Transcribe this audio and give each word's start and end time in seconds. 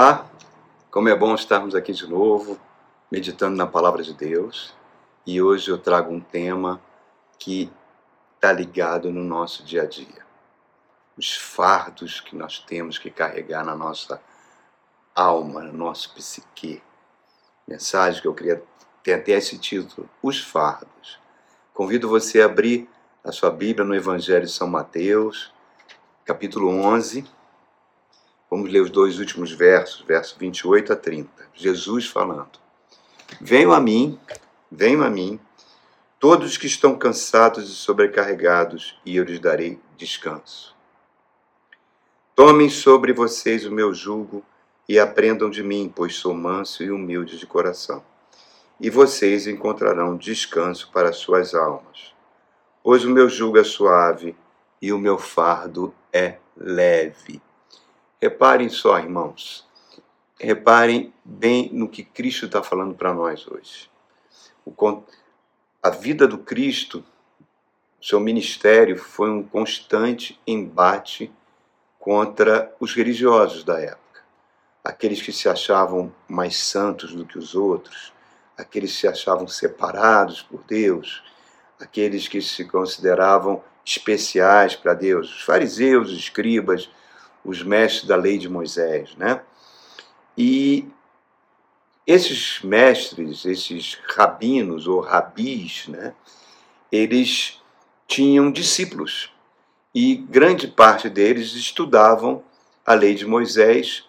Olá, 0.00 0.30
como 0.92 1.08
é 1.08 1.14
bom 1.16 1.34
estarmos 1.34 1.74
aqui 1.74 1.92
de 1.92 2.06
novo, 2.06 2.56
meditando 3.10 3.56
na 3.56 3.66
palavra 3.66 4.00
de 4.00 4.14
Deus. 4.14 4.72
E 5.26 5.42
hoje 5.42 5.72
eu 5.72 5.76
trago 5.76 6.14
um 6.14 6.20
tema 6.20 6.80
que 7.36 7.68
está 8.36 8.52
ligado 8.52 9.10
no 9.10 9.24
nosso 9.24 9.64
dia 9.64 9.82
a 9.82 9.86
dia. 9.86 10.24
Os 11.16 11.36
fardos 11.36 12.20
que 12.20 12.36
nós 12.36 12.60
temos 12.60 12.96
que 12.96 13.10
carregar 13.10 13.64
na 13.64 13.74
nossa 13.74 14.22
alma, 15.12 15.62
no 15.62 15.72
nosso 15.72 16.14
psique. 16.14 16.80
Mensagem 17.66 18.22
que 18.22 18.28
eu 18.28 18.34
queria 18.36 18.62
ter 19.02 19.14
até 19.14 19.32
esse 19.32 19.58
título: 19.58 20.08
Os 20.22 20.40
fardos. 20.40 21.18
Convido 21.74 22.08
você 22.08 22.40
a 22.40 22.44
abrir 22.46 22.88
a 23.24 23.32
sua 23.32 23.50
Bíblia 23.50 23.84
no 23.84 23.96
Evangelho 23.96 24.46
de 24.46 24.52
São 24.52 24.68
Mateus, 24.68 25.52
capítulo 26.24 26.68
11 26.68 27.37
Vamos 28.50 28.70
ler 28.72 28.80
os 28.80 28.90
dois 28.90 29.18
últimos 29.18 29.52
versos, 29.52 30.00
versos 30.06 30.36
28 30.38 30.92
a 30.92 30.96
30. 30.96 31.30
Jesus 31.54 32.06
falando: 32.06 32.58
Venham 33.40 33.72
a 33.72 33.80
mim, 33.80 34.18
venham 34.70 35.02
a 35.02 35.10
mim, 35.10 35.38
todos 36.18 36.56
que 36.56 36.66
estão 36.66 36.96
cansados 36.96 37.70
e 37.70 37.74
sobrecarregados, 37.74 38.98
e 39.04 39.16
eu 39.16 39.24
lhes 39.24 39.38
darei 39.38 39.78
descanso. 39.96 40.74
Tomem 42.34 42.70
sobre 42.70 43.12
vocês 43.12 43.66
o 43.66 43.70
meu 43.70 43.92
jugo 43.92 44.44
e 44.88 44.98
aprendam 44.98 45.50
de 45.50 45.62
mim, 45.62 45.92
pois 45.94 46.14
sou 46.14 46.32
manso 46.32 46.82
e 46.82 46.90
humilde 46.90 47.38
de 47.38 47.46
coração. 47.46 48.02
E 48.80 48.88
vocês 48.88 49.46
encontrarão 49.46 50.16
descanso 50.16 50.90
para 50.92 51.12
suas 51.12 51.54
almas. 51.54 52.14
Pois 52.82 53.04
o 53.04 53.10
meu 53.10 53.28
jugo 53.28 53.58
é 53.58 53.64
suave 53.64 54.34
e 54.80 54.92
o 54.92 54.98
meu 54.98 55.18
fardo 55.18 55.92
é 56.12 56.38
leve. 56.56 57.42
Reparem 58.20 58.68
só, 58.68 58.98
irmãos, 58.98 59.64
reparem 60.40 61.14
bem 61.24 61.70
no 61.72 61.88
que 61.88 62.02
Cristo 62.02 62.46
está 62.46 62.60
falando 62.60 62.92
para 62.92 63.14
nós 63.14 63.46
hoje. 63.46 63.88
O, 64.66 64.74
a 65.80 65.90
vida 65.90 66.26
do 66.26 66.38
Cristo, 66.38 67.04
seu 68.02 68.18
ministério, 68.18 68.98
foi 68.98 69.30
um 69.30 69.42
constante 69.44 70.40
embate 70.44 71.32
contra 72.00 72.74
os 72.80 72.92
religiosos 72.92 73.62
da 73.62 73.78
época. 73.78 74.22
Aqueles 74.82 75.22
que 75.22 75.32
se 75.32 75.48
achavam 75.48 76.12
mais 76.26 76.56
santos 76.56 77.14
do 77.14 77.24
que 77.24 77.38
os 77.38 77.54
outros, 77.54 78.12
aqueles 78.56 78.92
que 78.94 79.00
se 79.00 79.06
achavam 79.06 79.46
separados 79.46 80.42
por 80.42 80.60
Deus, 80.64 81.22
aqueles 81.78 82.26
que 82.26 82.42
se 82.42 82.64
consideravam 82.64 83.62
especiais 83.84 84.74
para 84.74 84.92
Deus, 84.92 85.30
os 85.30 85.42
fariseus, 85.42 86.10
os 86.10 86.18
escribas, 86.18 86.90
os 87.44 87.62
mestres 87.62 88.06
da 88.06 88.16
lei 88.16 88.38
de 88.38 88.48
Moisés, 88.48 89.14
né? 89.16 89.42
E 90.36 90.86
esses 92.06 92.60
mestres, 92.62 93.44
esses 93.44 93.98
rabinos 94.16 94.86
ou 94.86 95.00
rabis, 95.00 95.86
né? 95.88 96.14
Eles 96.90 97.60
tinham 98.06 98.50
discípulos 98.50 99.30
e 99.94 100.14
grande 100.14 100.68
parte 100.68 101.08
deles 101.08 101.54
estudavam 101.54 102.42
a 102.86 102.94
lei 102.94 103.14
de 103.14 103.26
Moisés 103.26 104.04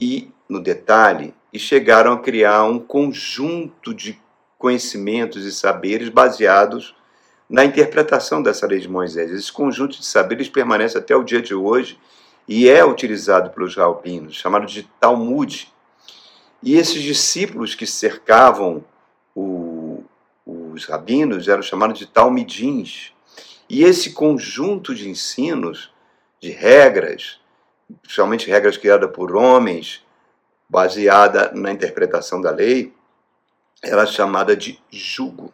e, 0.00 0.30
no 0.48 0.62
detalhe, 0.62 1.34
e 1.52 1.58
chegaram 1.58 2.12
a 2.12 2.18
criar 2.20 2.64
um 2.64 2.78
conjunto 2.78 3.92
de 3.92 4.18
conhecimentos 4.58 5.44
e 5.44 5.52
saberes 5.52 6.08
baseados 6.08 6.94
na 7.48 7.64
interpretação 7.64 8.42
dessa 8.42 8.66
lei 8.66 8.80
de 8.80 8.88
Moisés. 8.88 9.30
Esse 9.30 9.52
conjunto 9.52 9.98
de 9.98 10.06
saberes 10.06 10.48
permanece 10.48 10.96
até 10.96 11.14
o 11.14 11.22
dia 11.22 11.42
de 11.42 11.54
hoje 11.54 11.98
e 12.48 12.68
é 12.68 12.84
utilizado 12.84 13.50
pelos 13.50 13.74
rabinos, 13.76 14.36
chamado 14.36 14.66
de 14.66 14.84
Talmud. 15.00 15.72
E 16.62 16.76
esses 16.76 17.02
discípulos 17.02 17.74
que 17.74 17.86
cercavam 17.86 18.84
o, 19.34 20.04
os 20.76 20.84
rabinos 20.84 21.48
eram 21.48 21.62
chamados 21.62 21.98
de 21.98 22.06
talmidins. 22.06 23.12
E 23.68 23.82
esse 23.82 24.12
conjunto 24.12 24.94
de 24.94 25.08
ensinos, 25.08 25.92
de 26.40 26.50
regras, 26.50 27.40
principalmente 28.02 28.48
regras 28.48 28.76
criadas 28.76 29.10
por 29.10 29.34
homens, 29.34 30.04
baseada 30.68 31.50
na 31.52 31.72
interpretação 31.72 32.40
da 32.40 32.50
lei, 32.50 32.92
era 33.82 34.06
chamada 34.06 34.56
de 34.56 34.80
jugo. 34.90 35.52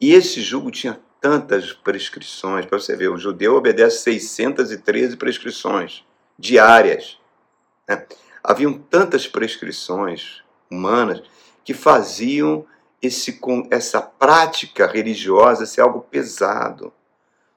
E 0.00 0.12
esse 0.12 0.40
jugo 0.40 0.70
tinha 0.70 1.00
tantas 1.20 1.72
prescrições, 1.72 2.66
para 2.66 2.78
você 2.78 2.96
ver, 2.96 3.08
o 3.08 3.18
judeu 3.18 3.56
obedece 3.56 4.02
613 4.02 5.16
prescrições 5.16 6.04
diárias. 6.38 7.18
Né? 7.88 8.06
Haviam 8.42 8.74
tantas 8.74 9.26
prescrições 9.26 10.42
humanas 10.70 11.22
que 11.64 11.74
faziam 11.74 12.64
esse, 13.02 13.40
essa 13.70 14.00
prática 14.00 14.86
religiosa 14.86 15.66
ser 15.66 15.80
algo 15.80 16.00
pesado, 16.00 16.92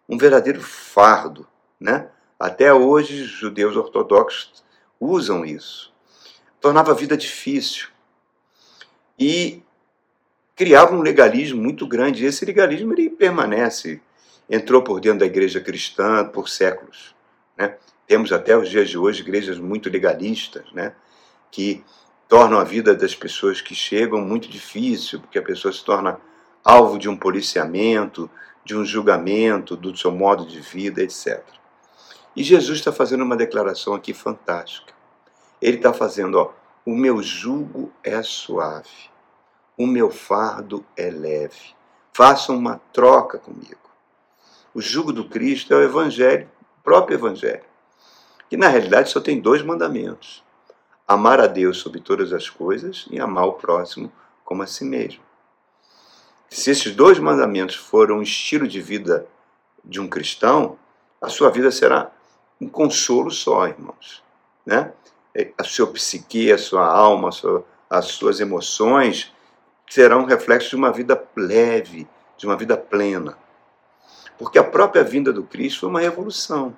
um 0.07 0.17
verdadeiro 0.17 0.61
fardo. 0.61 1.47
Né? 1.79 2.09
Até 2.39 2.73
hoje, 2.73 3.23
judeus 3.23 3.75
ortodoxos 3.75 4.63
usam 4.99 5.45
isso. 5.45 5.93
Tornava 6.59 6.91
a 6.91 6.95
vida 6.95 7.17
difícil. 7.17 7.87
E 9.17 9.63
criava 10.55 10.95
um 10.95 11.01
legalismo 11.01 11.61
muito 11.61 11.87
grande. 11.87 12.23
E 12.23 12.27
esse 12.27 12.45
legalismo 12.45 12.93
ele 12.93 13.09
permanece, 13.09 14.01
entrou 14.49 14.81
por 14.81 14.99
dentro 14.99 15.19
da 15.19 15.25
igreja 15.25 15.59
cristã 15.59 16.25
por 16.25 16.49
séculos. 16.49 17.15
Né? 17.57 17.75
Temos 18.07 18.31
até 18.31 18.57
os 18.57 18.69
dias 18.69 18.89
de 18.89 18.97
hoje 18.97 19.21
igrejas 19.21 19.57
muito 19.57 19.89
legalistas, 19.89 20.71
né? 20.73 20.93
que 21.49 21.83
tornam 22.27 22.59
a 22.59 22.63
vida 22.63 22.95
das 22.95 23.15
pessoas 23.15 23.61
que 23.61 23.75
chegam 23.75 24.21
muito 24.21 24.47
difícil, 24.47 25.19
porque 25.19 25.39
a 25.39 25.43
pessoa 25.43 25.73
se 25.73 25.83
torna 25.83 26.19
alvo 26.63 26.97
de 26.97 27.09
um 27.09 27.17
policiamento, 27.17 28.29
de 28.63 28.75
um 28.75 28.85
julgamento 28.85 29.75
do 29.75 29.95
seu 29.97 30.11
modo 30.11 30.45
de 30.45 30.61
vida, 30.61 31.01
etc. 31.01 31.43
E 32.35 32.43
Jesus 32.43 32.79
está 32.79 32.91
fazendo 32.91 33.23
uma 33.23 33.35
declaração 33.35 33.93
aqui 33.93 34.13
fantástica. 34.13 34.93
Ele 35.61 35.77
está 35.77 35.91
fazendo, 35.91 36.35
ó, 36.35 36.53
o 36.85 36.95
meu 36.95 37.21
jugo 37.21 37.91
é 38.03 38.23
suave 38.23 39.11
o 39.81 39.87
meu 39.87 40.11
fardo 40.11 40.85
é 40.95 41.09
leve. 41.09 41.73
Façam 42.13 42.55
uma 42.55 42.79
troca 42.93 43.39
comigo. 43.39 43.89
O 44.75 44.81
jugo 44.81 45.11
do 45.11 45.27
Cristo 45.27 45.73
é 45.73 45.77
o 45.77 45.81
Evangelho, 45.81 46.47
o 46.79 46.83
próprio 46.83 47.15
Evangelho, 47.15 47.63
que 48.47 48.55
na 48.55 48.67
realidade 48.67 49.09
só 49.09 49.19
tem 49.19 49.41
dois 49.41 49.63
mandamentos: 49.63 50.43
amar 51.07 51.39
a 51.39 51.47
Deus 51.47 51.77
sobre 51.77 51.99
todas 51.99 52.31
as 52.31 52.47
coisas 52.47 53.07
e 53.09 53.19
amar 53.19 53.45
o 53.45 53.53
próximo 53.53 54.11
como 54.45 54.61
a 54.61 54.67
si 54.67 54.85
mesmo. 54.85 55.23
Se 56.47 56.69
esses 56.69 56.95
dois 56.95 57.17
mandamentos 57.17 57.75
forem 57.75 58.15
um 58.15 58.21
estilo 58.21 58.67
de 58.67 58.81
vida 58.81 59.25
de 59.83 59.99
um 59.99 60.07
cristão, 60.07 60.77
a 61.19 61.27
sua 61.27 61.49
vida 61.49 61.71
será 61.71 62.11
um 62.59 62.69
consolo 62.69 63.31
só, 63.31 63.67
irmãos. 63.67 64.21
Né? 64.63 64.91
A 65.57 65.63
sua 65.63 65.87
psique, 65.87 66.51
a 66.51 66.57
sua 66.57 66.85
alma, 66.85 67.29
a 67.29 67.31
sua, 67.31 67.65
as 67.89 68.05
suas 68.07 68.39
emoções 68.39 69.33
será 69.91 70.17
um 70.17 70.23
reflexo 70.23 70.69
de 70.69 70.77
uma 70.77 70.89
vida 70.89 71.21
leve, 71.35 72.07
de 72.37 72.45
uma 72.45 72.55
vida 72.55 72.77
plena. 72.77 73.37
Porque 74.37 74.57
a 74.57 74.63
própria 74.63 75.03
vinda 75.03 75.33
do 75.33 75.43
Cristo 75.43 75.81
foi 75.81 75.89
uma 75.89 75.99
revolução. 75.99 76.73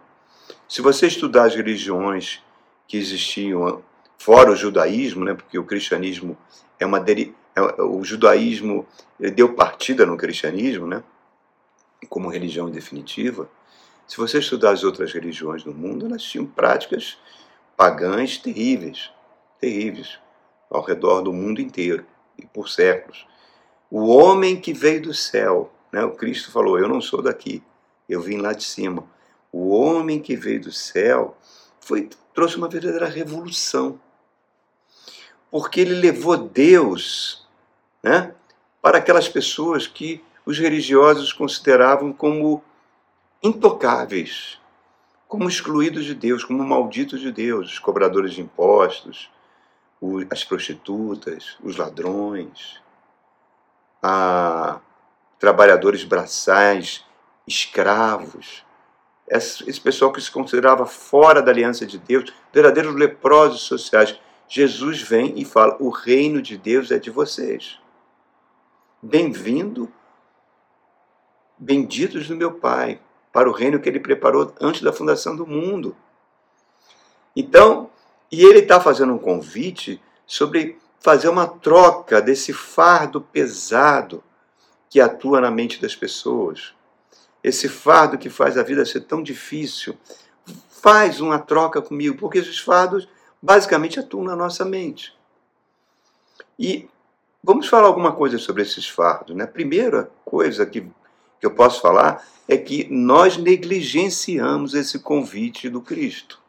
Se 0.67 0.81
você 0.81 1.05
estudar 1.05 1.43
as 1.43 1.53
religiões 1.53 2.41
que 2.87 2.97
existiam 2.97 3.83
fora 4.17 4.49
o 4.49 4.55
judaísmo, 4.55 5.23
né, 5.23 5.35
porque 5.35 5.59
o 5.59 5.63
cristianismo 5.63 6.35
é 6.79 6.87
uma 6.87 6.99
deri 6.99 7.35
é, 7.55 7.61
o 7.83 8.03
judaísmo 8.03 8.83
deu 9.35 9.53
partida 9.53 10.07
no 10.07 10.17
cristianismo, 10.17 10.87
né, 10.87 11.03
como 12.09 12.31
religião 12.31 12.67
definitiva. 12.67 13.47
Se 14.07 14.17
você 14.17 14.39
estudar 14.39 14.71
as 14.71 14.83
outras 14.83 15.13
religiões 15.13 15.63
do 15.63 15.71
mundo, 15.71 16.07
elas 16.07 16.23
tinham 16.23 16.47
práticas 16.47 17.19
pagãs 17.77 18.39
terríveis, 18.39 19.11
terríveis, 19.59 20.17
ao 20.67 20.81
redor 20.81 21.21
do 21.21 21.31
mundo 21.31 21.61
inteiro 21.61 22.03
e 22.37 22.45
por 22.45 22.69
séculos. 22.69 23.25
O 23.89 24.07
homem 24.07 24.59
que 24.59 24.73
veio 24.73 25.01
do 25.01 25.13
céu, 25.13 25.71
né? 25.91 26.03
o 26.03 26.11
Cristo 26.11 26.51
falou: 26.51 26.79
Eu 26.79 26.87
não 26.87 26.99
sou 27.01 27.21
daqui, 27.21 27.63
eu 28.09 28.21
vim 28.21 28.37
lá 28.37 28.53
de 28.53 28.63
cima. 28.63 29.05
O 29.51 29.69
homem 29.69 30.19
que 30.19 30.35
veio 30.35 30.61
do 30.61 30.71
céu 30.71 31.37
foi, 31.79 32.09
trouxe 32.33 32.57
uma 32.57 32.67
verdadeira 32.67 33.07
revolução. 33.07 33.99
Porque 35.51 35.81
ele 35.81 35.93
levou 35.93 36.35
Deus 36.35 37.47
né, 38.01 38.33
para 38.81 38.97
aquelas 38.97 39.29
pessoas 39.29 39.85
que 39.85 40.23
os 40.45 40.57
religiosos 40.57 41.31
consideravam 41.31 42.11
como 42.11 42.63
intocáveis, 43.41 44.59
como 45.27 45.47
excluídos 45.47 46.05
de 46.05 46.15
Deus, 46.15 46.43
como 46.43 46.63
malditos 46.63 47.21
de 47.21 47.31
Deus, 47.31 47.73
os 47.73 47.79
cobradores 47.79 48.33
de 48.33 48.41
impostos, 48.41 49.29
as 50.29 50.43
prostitutas, 50.43 51.57
os 51.63 51.77
ladrões, 51.77 52.81
a 54.01 54.79
trabalhadores 55.39 56.03
braçais, 56.03 57.05
escravos, 57.47 58.65
esse 59.27 59.79
pessoal 59.79 60.11
que 60.11 60.21
se 60.21 60.29
considerava 60.29 60.85
fora 60.85 61.41
da 61.41 61.51
aliança 61.51 61.85
de 61.85 61.97
Deus, 61.97 62.33
verdadeiros 62.51 62.93
leprosos 62.95 63.61
sociais. 63.61 64.19
Jesus 64.47 65.01
vem 65.01 65.39
e 65.39 65.45
fala: 65.45 65.77
o 65.79 65.89
reino 65.89 66.41
de 66.41 66.57
Deus 66.57 66.91
é 66.91 66.99
de 66.99 67.09
vocês. 67.09 67.79
Bem-vindo, 69.01 69.91
benditos 71.57 72.27
do 72.27 72.35
meu 72.35 72.53
Pai, 72.53 73.01
para 73.31 73.49
o 73.49 73.53
reino 73.53 73.79
que 73.79 73.89
ele 73.89 73.99
preparou 73.99 74.53
antes 74.61 74.81
da 74.81 74.93
fundação 74.93 75.35
do 75.35 75.47
mundo. 75.47 75.95
Então, 77.35 77.89
e 78.33 78.43
ele 78.43 78.61
está 78.61 78.81
fazendo 78.81 79.13
um 79.13 79.19
convite 79.19 80.01
sobre 80.25 80.79
fazer 80.99 81.29
uma 81.29 81.47
troca 81.47 82.19
desse 82.19 82.51
fardo 82.51 83.21
pesado 83.21 84.23
que 84.89 84.99
atua 84.99 85.39
na 85.39 85.51
mente 85.51 85.79
das 85.79 85.95
pessoas. 85.95 86.73
Esse 87.43 87.69
fardo 87.69 88.17
que 88.17 88.31
faz 88.31 88.57
a 88.57 88.63
vida 88.63 88.83
ser 88.87 89.01
tão 89.01 89.21
difícil. 89.21 89.95
Faz 90.67 91.21
uma 91.21 91.37
troca 91.37 91.79
comigo, 91.79 92.17
porque 92.17 92.39
esses 92.39 92.57
fardos 92.57 93.07
basicamente 93.39 93.99
atuam 93.99 94.23
na 94.23 94.35
nossa 94.35 94.65
mente. 94.65 95.15
E 96.57 96.89
vamos 97.43 97.67
falar 97.67 97.85
alguma 97.85 98.13
coisa 98.13 98.39
sobre 98.39 98.63
esses 98.63 98.89
fardos. 98.89 99.35
Né? 99.35 99.43
A 99.43 99.47
primeira 99.47 100.09
coisa 100.25 100.65
que, 100.65 100.81
que 100.81 101.45
eu 101.45 101.51
posso 101.51 101.79
falar 101.81 102.25
é 102.47 102.57
que 102.57 102.87
nós 102.89 103.37
negligenciamos 103.37 104.73
esse 104.73 104.97
convite 104.97 105.69
do 105.69 105.81
Cristo 105.81 106.41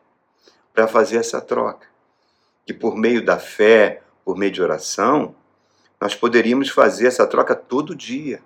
para 0.75 0.89
fazer 0.89 1.17
essa 1.17 1.41
troca. 1.41 1.87
Que 2.67 2.75
por 2.75 2.97
meio 2.97 3.25
da 3.25 3.39
fé, 3.39 4.03
por 4.25 4.37
meio 4.37 4.53
de 4.53 4.61
oração, 4.61 5.35
nós 6.01 6.15
poderíamos 6.15 6.69
fazer 6.69 7.07
essa 7.07 7.27
troca 7.27 7.55
todo 7.55 7.95
dia. 7.95 8.43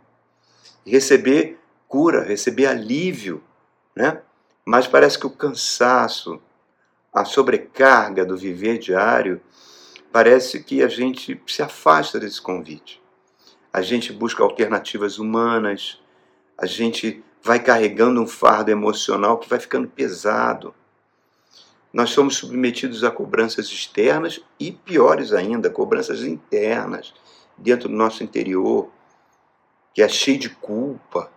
Receber 0.86 1.58
cura, 1.88 2.22
receber 2.22 2.66
alívio, 2.66 3.42
né? 3.96 4.20
Mas 4.64 4.86
parece 4.86 5.18
que 5.18 5.26
o 5.26 5.30
cansaço, 5.30 6.40
a 7.12 7.24
sobrecarga 7.24 8.24
do 8.24 8.36
viver 8.36 8.78
diário, 8.78 9.40
parece 10.12 10.62
que 10.62 10.82
a 10.82 10.88
gente 10.88 11.40
se 11.46 11.62
afasta 11.62 12.20
desse 12.20 12.40
convite. 12.40 13.02
A 13.72 13.80
gente 13.80 14.12
busca 14.12 14.42
alternativas 14.42 15.18
humanas, 15.18 16.00
a 16.56 16.66
gente 16.66 17.24
vai 17.42 17.58
carregando 17.58 18.20
um 18.20 18.26
fardo 18.26 18.70
emocional 18.70 19.38
que 19.38 19.48
vai 19.48 19.58
ficando 19.58 19.88
pesado. 19.88 20.74
Nós 21.98 22.10
somos 22.10 22.36
submetidos 22.36 23.02
a 23.02 23.10
cobranças 23.10 23.66
externas 23.66 24.40
e, 24.56 24.70
piores 24.70 25.32
ainda, 25.32 25.68
cobranças 25.68 26.22
internas, 26.22 27.12
dentro 27.56 27.88
do 27.88 27.94
nosso 27.96 28.22
interior, 28.22 28.88
que 29.92 30.00
é 30.00 30.08
cheio 30.08 30.38
de 30.38 30.48
culpa, 30.48 31.28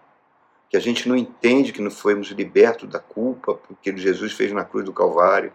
que 0.69 0.77
a 0.77 0.79
gente 0.79 1.09
não 1.09 1.15
entende 1.15 1.73
que 1.73 1.81
não 1.81 1.89
fomos 1.89 2.27
libertos 2.27 2.87
da 2.87 2.99
culpa, 2.99 3.55
porque 3.55 3.97
Jesus 3.97 4.33
fez 4.33 4.53
na 4.53 4.63
cruz 4.63 4.85
do 4.85 4.93
Calvário. 4.93 5.51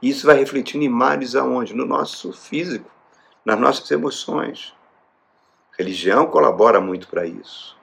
E 0.00 0.08
isso 0.08 0.26
vai 0.26 0.38
refletindo 0.38 0.84
em 0.84 0.88
males 0.88 1.34
aonde? 1.34 1.74
No 1.74 1.84
nosso 1.84 2.32
físico, 2.32 2.90
nas 3.44 3.60
nossas 3.60 3.90
emoções. 3.90 4.74
A 5.74 5.76
religião 5.76 6.26
colabora 6.26 6.80
muito 6.80 7.08
para 7.08 7.26
isso. 7.26 7.76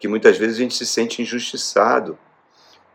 Que 0.00 0.08
muitas 0.08 0.38
vezes 0.38 0.56
a 0.56 0.60
gente 0.60 0.74
se 0.74 0.86
sente 0.86 1.20
injustiçado 1.20 2.18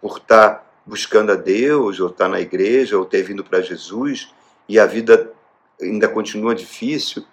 por 0.02 0.18
estar 0.18 0.73
buscando 0.86 1.32
a 1.32 1.36
Deus, 1.36 2.00
ou 2.00 2.10
estar 2.10 2.28
na 2.28 2.40
igreja, 2.40 2.98
ou 2.98 3.06
ter 3.06 3.24
vindo 3.24 3.44
para 3.44 3.62
Jesus, 3.62 4.34
e 4.68 4.80
a 4.80 4.86
vida 4.86 5.32
ainda 5.82 6.08
continua 6.08 6.54
difícil, 6.54 7.26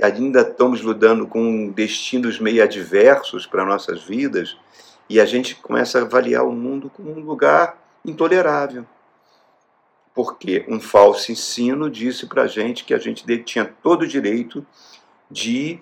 ainda 0.00 0.40
estamos 0.40 0.80
lidando 0.80 1.26
com 1.26 1.70
destinos 1.70 2.38
meio 2.38 2.62
adversos 2.62 3.46
para 3.46 3.64
nossas 3.64 4.02
vidas, 4.02 4.56
e 5.08 5.20
a 5.20 5.24
gente 5.24 5.54
começa 5.56 5.98
a 5.98 6.02
avaliar 6.02 6.44
o 6.44 6.52
mundo 6.52 6.90
como 6.90 7.10
um 7.10 7.20
lugar 7.20 7.78
intolerável 8.04 8.86
porque 10.18 10.64
um 10.66 10.80
falso 10.80 11.30
ensino 11.30 11.88
disse 11.88 12.26
para 12.26 12.42
a 12.42 12.46
gente 12.48 12.82
que 12.82 12.92
a 12.92 12.98
gente 12.98 13.24
tinha 13.44 13.64
todo 13.64 14.02
o 14.02 14.06
direito 14.08 14.66
de, 15.30 15.78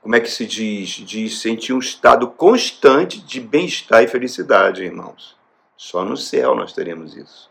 como 0.00 0.14
é 0.14 0.20
que 0.20 0.30
se 0.30 0.46
diz, 0.46 0.90
de 0.90 1.28
sentir 1.28 1.72
um 1.72 1.80
estado 1.80 2.28
constante 2.28 3.20
de 3.20 3.40
bem-estar 3.40 4.04
e 4.04 4.06
felicidade, 4.06 4.84
irmãos. 4.84 5.36
Só 5.80 6.04
no 6.04 6.14
céu 6.14 6.54
nós 6.54 6.74
teremos 6.74 7.16
isso. 7.16 7.50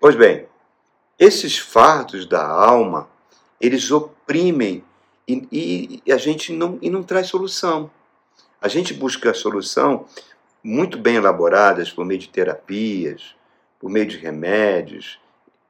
Pois 0.00 0.16
bem, 0.16 0.48
esses 1.18 1.58
fardos 1.58 2.24
da 2.24 2.42
alma, 2.42 3.06
eles 3.60 3.90
oprimem 3.90 4.82
e, 5.28 6.00
e, 6.06 6.10
a 6.10 6.16
gente 6.16 6.54
não, 6.54 6.78
e 6.80 6.88
não 6.88 7.02
traz 7.02 7.26
solução. 7.26 7.90
A 8.58 8.66
gente 8.66 8.94
busca 8.94 9.30
a 9.30 9.34
solução 9.34 10.06
muito 10.64 10.96
bem 10.96 11.16
elaboradas 11.16 11.90
por 11.90 12.06
meio 12.06 12.18
de 12.18 12.30
terapias, 12.30 13.36
por 13.78 13.90
meio 13.90 14.06
de 14.06 14.16
remédios, 14.16 15.20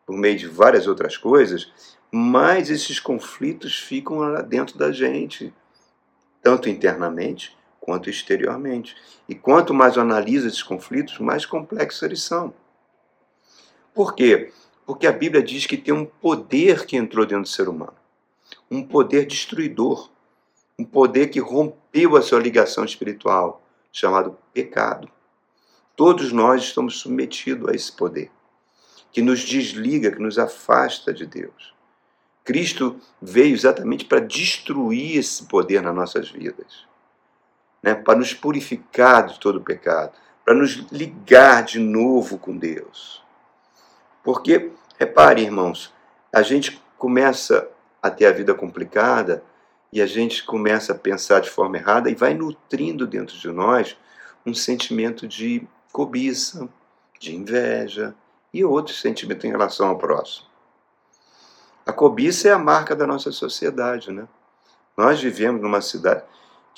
por 0.06 0.16
meio 0.16 0.38
de 0.38 0.46
várias 0.46 0.87
outras 0.87 1.16
coisas, 1.16 1.72
mais 2.08 2.70
esses 2.70 3.00
conflitos 3.00 3.76
ficam 3.76 4.19
lá 4.19 4.43
dentro 4.43 4.78
da 4.78 4.93
gente, 4.93 5.52
tanto 6.40 6.69
internamente 6.69 7.57
quanto 7.88 8.11
exteriormente. 8.11 8.94
E 9.26 9.35
quanto 9.35 9.73
mais 9.73 9.96
eu 9.96 10.02
analiso 10.02 10.46
esses 10.46 10.62
conflitos, 10.62 11.19
mais 11.19 11.46
complexos 11.46 12.02
eles 12.02 12.23
são. 12.23 12.52
Por 13.94 14.14
quê? 14.14 14.52
Porque 14.85 15.06
a 15.06 15.12
Bíblia 15.12 15.43
diz 15.43 15.64
que 15.64 15.79
tem 15.79 15.94
um 15.94 16.05
poder 16.05 16.85
que 16.85 16.99
entrou 16.99 17.25
dentro 17.25 17.44
do 17.44 17.49
ser 17.49 17.67
humano, 17.67 17.96
um 18.70 18.82
poder 18.82 19.25
destruidor, 19.25 20.11
um 20.79 20.85
poder 20.85 21.29
que 21.29 21.40
rompeu 21.40 22.14
a 22.14 22.20
sua 22.20 22.38
ligação 22.38 22.85
espiritual, 22.85 23.62
chamado 23.90 24.37
pecado. 24.52 25.08
Todos 25.96 26.31
nós 26.31 26.64
estamos 26.64 26.99
submetidos 26.99 27.70
a 27.70 27.75
esse 27.75 27.90
poder 27.90 28.31
que 29.11 29.23
nos 29.23 29.40
desliga, 29.40 30.12
que 30.12 30.20
nos 30.20 30.38
afasta 30.38 31.11
de 31.11 31.25
Deus. 31.25 31.75
Cristo 32.44 33.00
veio 33.20 33.55
exatamente 33.55 34.05
para 34.05 34.20
destruir 34.20 35.17
esse 35.17 35.46
poder 35.46 35.82
nas 35.82 35.94
nossas 35.94 36.31
vidas, 36.31 36.87
né? 37.82 37.94
para 37.94 38.19
nos 38.19 38.34
purificar 38.34 39.26
de 39.26 39.38
todo 39.38 39.56
o 39.56 39.64
pecado, 39.64 40.12
para 40.44 40.54
nos 40.54 40.76
ligar 40.90 41.62
de 41.62 41.78
novo 41.78 42.38
com 42.38 42.56
Deus. 42.56 43.22
Porque, 44.22 44.70
repare, 44.98 45.42
irmãos, 45.42 45.92
a 46.32 46.42
gente 46.42 46.82
começa 46.96 47.69
a 48.02 48.10
ter 48.10 48.26
a 48.26 48.32
vida 48.32 48.54
complicada 48.54 49.42
e 49.92 50.02
a 50.02 50.06
gente 50.06 50.44
começa 50.44 50.92
a 50.92 50.98
pensar 50.98 51.40
de 51.40 51.50
forma 51.50 51.76
errada 51.76 52.10
e 52.10 52.14
vai 52.14 52.34
nutrindo 52.34 53.06
dentro 53.06 53.36
de 53.36 53.48
nós 53.48 53.96
um 54.44 54.54
sentimento 54.54 55.26
de 55.26 55.66
cobiça, 55.92 56.68
de 57.18 57.35
inveja, 57.35 58.14
e 58.52 58.64
outros 58.64 59.00
sentimentos 59.00 59.44
em 59.44 59.50
relação 59.50 59.88
ao 59.88 59.99
próximo. 59.99 60.47
A 61.85 61.92
cobiça 61.92 62.49
é 62.49 62.52
a 62.52 62.58
marca 62.58 62.94
da 62.94 63.06
nossa 63.06 63.32
sociedade, 63.32 64.11
né? 64.12 64.26
Nós 64.97 65.20
vivemos 65.20 65.61
numa 65.61 65.80
cidade 65.80 66.23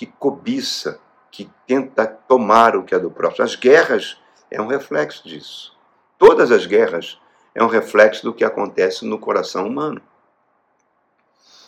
que 0.01 0.07
cobiça, 0.07 0.99
que 1.31 1.51
tenta 1.67 2.07
tomar 2.07 2.75
o 2.75 2.83
que 2.83 2.95
é 2.95 2.99
do 2.99 3.11
próximo. 3.11 3.45
As 3.45 3.55
guerras 3.55 4.17
é 4.51 4.59
um 4.59 4.67
reflexo 4.67 5.29
disso. 5.29 5.77
Todas 6.17 6.51
as 6.51 6.65
guerras 6.65 7.21
é 7.55 7.63
um 7.63 7.67
reflexo 7.67 8.23
do 8.23 8.33
que 8.33 8.43
acontece 8.43 9.05
no 9.05 9.19
coração 9.19 9.67
humano. 9.67 10.01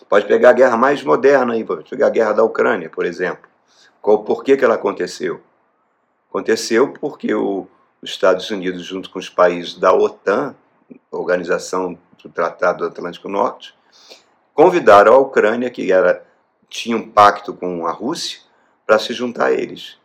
Pode 0.08 0.24
pegar 0.24 0.48
a 0.48 0.54
guerra 0.54 0.78
mais 0.78 1.02
moderna 1.02 1.52
aí, 1.52 1.62
pode 1.62 1.90
pegar 1.90 2.06
a 2.06 2.10
guerra 2.10 2.32
da 2.32 2.42
Ucrânia, 2.42 2.88
por 2.88 3.04
exemplo. 3.04 3.50
Qual, 4.00 4.24
por 4.24 4.42
que, 4.42 4.56
que 4.56 4.64
ela 4.64 4.76
aconteceu? 4.76 5.42
Aconteceu 6.30 6.90
porque 6.94 7.34
o, 7.34 7.66
os 8.00 8.08
Estados 8.08 8.50
Unidos, 8.50 8.82
junto 8.82 9.10
com 9.10 9.18
os 9.18 9.28
países 9.28 9.74
da 9.74 9.92
OTAN, 9.92 10.56
Organização 11.10 11.98
do 12.22 12.30
Tratado 12.30 12.78
do 12.78 12.86
Atlântico 12.86 13.28
Norte, 13.28 13.74
convidaram 14.54 15.12
a 15.12 15.18
Ucrânia, 15.18 15.68
que 15.68 15.92
era, 15.92 16.24
tinha 16.72 16.96
um 16.96 17.06
pacto 17.06 17.52
com 17.52 17.86
a 17.86 17.92
Rússia, 17.92 18.40
para 18.86 18.98
se 18.98 19.12
juntar 19.12 19.46
a 19.46 19.52
eles. 19.52 19.98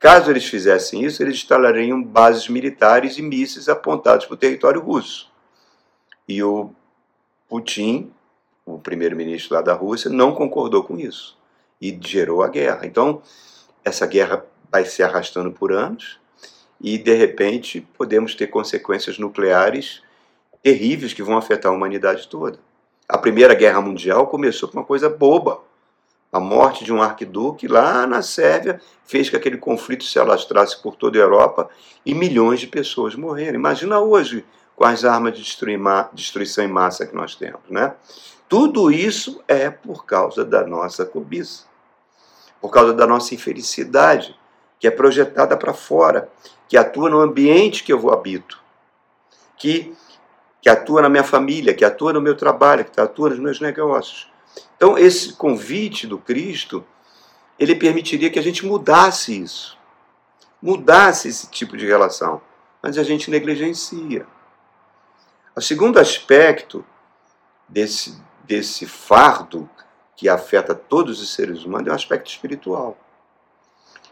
Caso 0.00 0.30
eles 0.30 0.44
fizessem 0.44 1.04
isso, 1.04 1.22
eles 1.22 1.36
instalariam 1.36 2.02
bases 2.02 2.48
militares 2.48 3.18
e 3.18 3.22
mísseis 3.22 3.68
apontados 3.68 4.26
para 4.26 4.34
o 4.34 4.36
território 4.36 4.80
russo. 4.80 5.30
E 6.28 6.42
o 6.42 6.70
Putin, 7.48 8.12
o 8.66 8.78
primeiro-ministro 8.78 9.54
lá 9.54 9.62
da 9.62 9.72
Rússia, 9.72 10.10
não 10.10 10.34
concordou 10.34 10.82
com 10.82 10.98
isso 10.98 11.38
e 11.80 11.96
gerou 12.00 12.42
a 12.42 12.48
guerra. 12.48 12.84
Então, 12.84 13.22
essa 13.84 14.06
guerra 14.06 14.44
vai 14.70 14.84
se 14.84 15.02
arrastando 15.02 15.52
por 15.52 15.72
anos 15.72 16.18
e, 16.80 16.98
de 16.98 17.14
repente, 17.14 17.80
podemos 17.96 18.34
ter 18.34 18.48
consequências 18.48 19.18
nucleares 19.18 20.02
terríveis 20.62 21.12
que 21.12 21.22
vão 21.22 21.36
afetar 21.36 21.72
a 21.72 21.74
humanidade 21.74 22.28
toda. 22.28 22.58
A 23.08 23.16
Primeira 23.16 23.54
Guerra 23.54 23.80
Mundial 23.80 24.26
começou 24.26 24.68
com 24.68 24.78
uma 24.78 24.84
coisa 24.84 25.08
boba. 25.08 25.67
A 26.30 26.38
morte 26.38 26.84
de 26.84 26.92
um 26.92 27.02
arquiduque 27.02 27.66
lá 27.66 28.06
na 28.06 28.20
Sérvia 28.20 28.80
fez 29.04 29.30
que 29.30 29.36
aquele 29.36 29.56
conflito 29.56 30.04
se 30.04 30.18
alastrasse 30.18 30.80
por 30.82 30.94
toda 30.94 31.18
a 31.18 31.22
Europa 31.22 31.70
e 32.04 32.14
milhões 32.14 32.60
de 32.60 32.66
pessoas 32.66 33.14
morreram. 33.14 33.54
Imagina 33.58 33.98
hoje 33.98 34.44
as 34.78 35.04
armas 35.04 35.36
de 35.36 35.42
destruição 36.12 36.64
em 36.64 36.68
massa 36.68 37.06
que 37.06 37.14
nós 37.14 37.34
temos. 37.34 37.62
Né? 37.68 37.94
Tudo 38.48 38.90
isso 38.90 39.42
é 39.48 39.70
por 39.70 40.04
causa 40.04 40.44
da 40.44 40.66
nossa 40.66 41.04
cobiça, 41.04 41.64
por 42.60 42.70
causa 42.70 42.92
da 42.92 43.06
nossa 43.06 43.34
infelicidade 43.34 44.38
que 44.78 44.86
é 44.86 44.90
projetada 44.90 45.56
para 45.56 45.74
fora, 45.74 46.28
que 46.68 46.76
atua 46.76 47.10
no 47.10 47.20
ambiente 47.20 47.82
que 47.82 47.92
eu 47.92 48.12
habito, 48.12 48.60
que, 49.56 49.92
que 50.62 50.68
atua 50.68 51.02
na 51.02 51.08
minha 51.08 51.24
família, 51.24 51.74
que 51.74 51.84
atua 51.84 52.12
no 52.12 52.20
meu 52.20 52.36
trabalho, 52.36 52.84
que 52.84 53.00
atua 53.00 53.30
nos 53.30 53.38
meus 53.38 53.60
negócios. 53.60 54.30
Então, 54.78 54.96
esse 54.96 55.32
convite 55.32 56.06
do 56.06 56.18
Cristo, 56.18 56.86
ele 57.58 57.74
permitiria 57.74 58.30
que 58.30 58.38
a 58.38 58.42
gente 58.42 58.64
mudasse 58.64 59.42
isso, 59.42 59.76
mudasse 60.62 61.26
esse 61.26 61.50
tipo 61.50 61.76
de 61.76 61.84
relação, 61.84 62.40
mas 62.80 62.96
a 62.96 63.02
gente 63.02 63.28
negligencia. 63.28 64.24
O 65.56 65.60
segundo 65.60 65.98
aspecto 65.98 66.86
desse, 67.68 68.22
desse 68.44 68.86
fardo 68.86 69.68
que 70.14 70.28
afeta 70.28 70.76
todos 70.76 71.20
os 71.20 71.34
seres 71.34 71.64
humanos 71.64 71.88
é 71.88 71.90
o 71.90 71.96
aspecto 71.96 72.30
espiritual. 72.30 72.96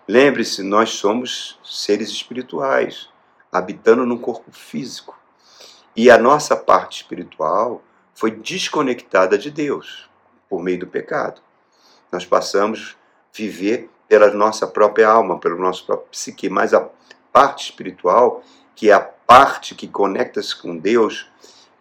Lembre-se, 0.09 0.65
nós 0.65 0.91
somos 0.91 1.61
seres 1.63 2.09
espirituais, 2.09 3.09
habitando 3.53 4.05
num 4.05 4.19
corpo 4.19 4.51
físico. 4.51 5.17
E 5.95 6.11
a 6.11 6.19
nossa 6.19 6.57
parte 6.57 7.03
espiritual 7.03 7.85
foi 8.13 8.33
desconectada 8.33 9.39
de 9.39 9.49
Deus 9.49 10.06
por 10.49 10.63
meio 10.63 10.81
do 10.81 10.87
pecado. 10.87 11.41
Nós 12.11 12.25
passamos 12.25 12.97
a 13.33 13.37
viver 13.37 13.91
pela 14.09 14.31
nossa 14.33 14.67
própria 14.67 15.09
alma, 15.09 15.39
pelo 15.39 15.59
nosso 15.59 15.85
próprio 15.85 16.09
psique, 16.11 16.49
mas 16.49 16.73
a 16.73 16.89
parte 17.33 17.65
espiritual, 17.65 18.43
que 18.75 18.91
é 18.91 18.93
a 18.93 19.01
parte 19.01 19.75
que 19.75 19.89
conecta-se 19.89 20.55
com 20.57 20.77
Deus, 20.77 21.29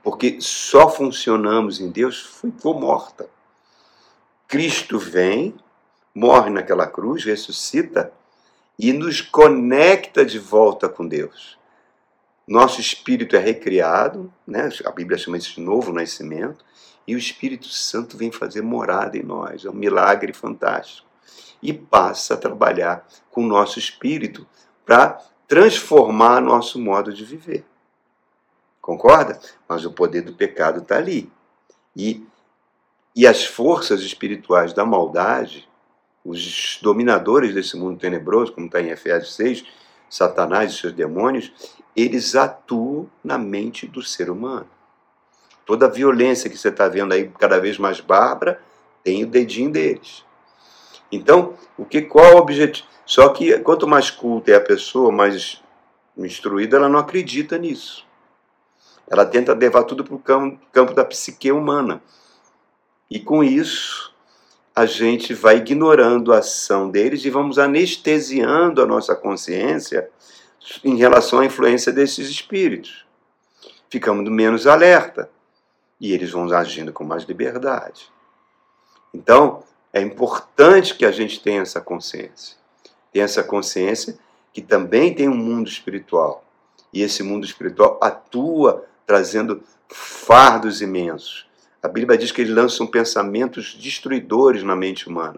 porque 0.04 0.38
só 0.40 0.90
funcionamos 0.90 1.80
em 1.80 1.90
Deus, 1.90 2.40
ficou 2.42 2.80
morta. 2.80 3.28
Cristo 4.48 5.00
vem 5.00 5.56
morre 6.16 6.50
naquela 6.50 6.88
cruz, 6.88 7.26
ressuscita 7.26 8.12
e 8.80 8.94
nos 8.94 9.20
conecta 9.20 10.26
de 10.26 10.40
volta 10.40 10.88
com 10.88 11.06
Deus. 11.06 11.60
Nosso 12.48 12.80
espírito 12.80 13.36
é 13.36 13.40
recriado, 13.40 14.32
né? 14.48 14.70
a 14.86 14.92
Bíblia 14.92 15.18
chama 15.18 15.38
isso 15.38 15.56
de 15.56 15.62
novo 15.62 15.92
nascimento, 15.92 16.64
e 17.08 17.16
o 17.16 17.18
Espírito 17.18 17.68
Santo 17.68 18.18
vem 18.18 18.32
fazer 18.32 18.62
morada 18.62 19.18
em 19.18 19.24
nós. 19.24 19.66
É 19.66 19.70
um 19.70 19.74
milagre 19.74 20.34
fantástico. 20.34 21.08
E 21.62 21.74
passa 21.74 22.34
a 22.34 22.38
trabalhar 22.38 23.08
com 23.32 23.44
o 23.44 23.48
nosso 23.48 23.80
espírito 23.80 24.46
para 24.86 25.22
transformar 25.48 26.42
nosso 26.42 26.80
modo 26.80 27.14
de 27.14 27.24
viver. 27.24 27.66
Concorda? 28.82 29.40
Mas 29.68 29.86
o 29.86 29.92
poder 29.92 30.22
do 30.22 30.34
pecado 30.34 30.82
está 30.82 30.98
ali. 30.98 31.32
E, 31.96 32.26
e 33.16 33.26
as 33.26 33.46
forças 33.46 34.02
espirituais 34.02 34.74
da 34.74 34.86
maldade 34.86 35.68
os 36.26 36.80
dominadores 36.82 37.54
desse 37.54 37.78
mundo 37.78 38.00
tenebroso, 38.00 38.52
como 38.52 38.66
está 38.66 38.82
em 38.82 38.90
Efésios 38.90 39.36
6, 39.36 39.64
Satanás 40.10 40.74
e 40.74 40.78
seus 40.78 40.94
demônios, 40.94 41.54
eles 41.96 42.36
atuam 42.36 43.08
na 43.24 43.38
mente 43.38 43.86
do 43.86 44.02
ser 44.02 44.32
humano. 44.32 44.68
Toda 45.66 45.88
a 45.88 45.90
violência 45.90 46.50
que 46.50 46.58
você 46.58 46.70
está 46.70 46.88
vendo 46.88 47.14
aí 47.14 47.32
cada 47.40 47.60
vez 47.60 47.78
mais 47.78 48.00
bárbara 48.00 48.62
tem 49.04 49.24
o 49.24 49.28
dedinho 49.28 49.72
deles. 49.72 50.24
Então, 51.12 51.56
o 51.78 51.86
que 51.86 52.02
qual 52.02 52.36
o 52.36 52.38
objetivo? 52.38 52.88
Só 53.06 53.30
que 53.30 53.58
quanto 53.60 53.88
mais 53.88 54.10
culta 54.10 54.52
é 54.52 54.56
a 54.56 54.62
pessoa, 54.62 55.12
mais 55.12 55.62
instruída, 56.18 56.78
ela 56.78 56.90
não 56.90 57.00
acredita 57.00 57.58
nisso. 57.58 58.06
Ela 59.08 59.26
tenta 59.26 59.54
levar 59.54 59.84
tudo 59.84 60.04
para 60.04 60.16
o 60.16 60.20
campo, 60.20 60.60
campo 60.72 60.94
da 60.94 61.06
psique 61.06 61.52
humana. 61.52 62.02
E 63.10 63.20
com 63.20 63.44
isso, 63.44 64.14
a 64.76 64.86
gente 64.86 65.34
vai 65.34 65.58
ignorando 65.58 66.34
a 66.34 66.40
ação 66.40 66.90
deles 66.90 67.24
e 67.24 67.30
vamos 67.30 67.60
anestesiando 67.60 68.82
a 68.82 68.86
nossa 68.86 69.16
consciência 69.16 70.10
em 70.84 70.96
relação 70.96 71.40
à 71.40 71.46
influência 71.46 71.92
desses 71.92 72.28
espíritos. 72.30 73.06
Ficamos 73.90 74.30
menos 74.30 74.66
alerta 74.66 75.30
e 76.00 76.14
eles 76.14 76.32
vão 76.32 76.52
agindo 76.54 76.92
com 76.92 77.04
mais 77.04 77.24
liberdade. 77.24 78.12
Então, 79.14 79.64
é 79.94 80.02
importante 80.02 80.96
que 80.96 81.06
a 81.06 81.12
gente 81.12 81.42
tenha 81.42 81.62
essa 81.62 81.80
consciência. 81.80 82.58
Tenha 83.12 83.26
essa 83.26 83.44
consciência 83.44 84.18
que 84.52 84.62
também 84.62 85.14
tem 85.14 85.30
um 85.30 85.36
mundo 85.36 85.70
espiritual. 85.70 86.44
E 86.92 87.02
esse 87.02 87.24
mundo 87.24 87.46
espiritual 87.46 87.98
atua 88.02 88.86
trazendo 89.06 89.64
fardos 89.88 90.82
imensos 90.82 91.46
a 91.86 91.88
Bíblia 91.88 92.18
diz 92.18 92.32
que 92.32 92.42
eles 92.42 92.52
lançam 92.52 92.88
pensamentos 92.88 93.76
destruidores 93.76 94.64
na 94.64 94.76
mente 94.76 95.08
humana. 95.08 95.38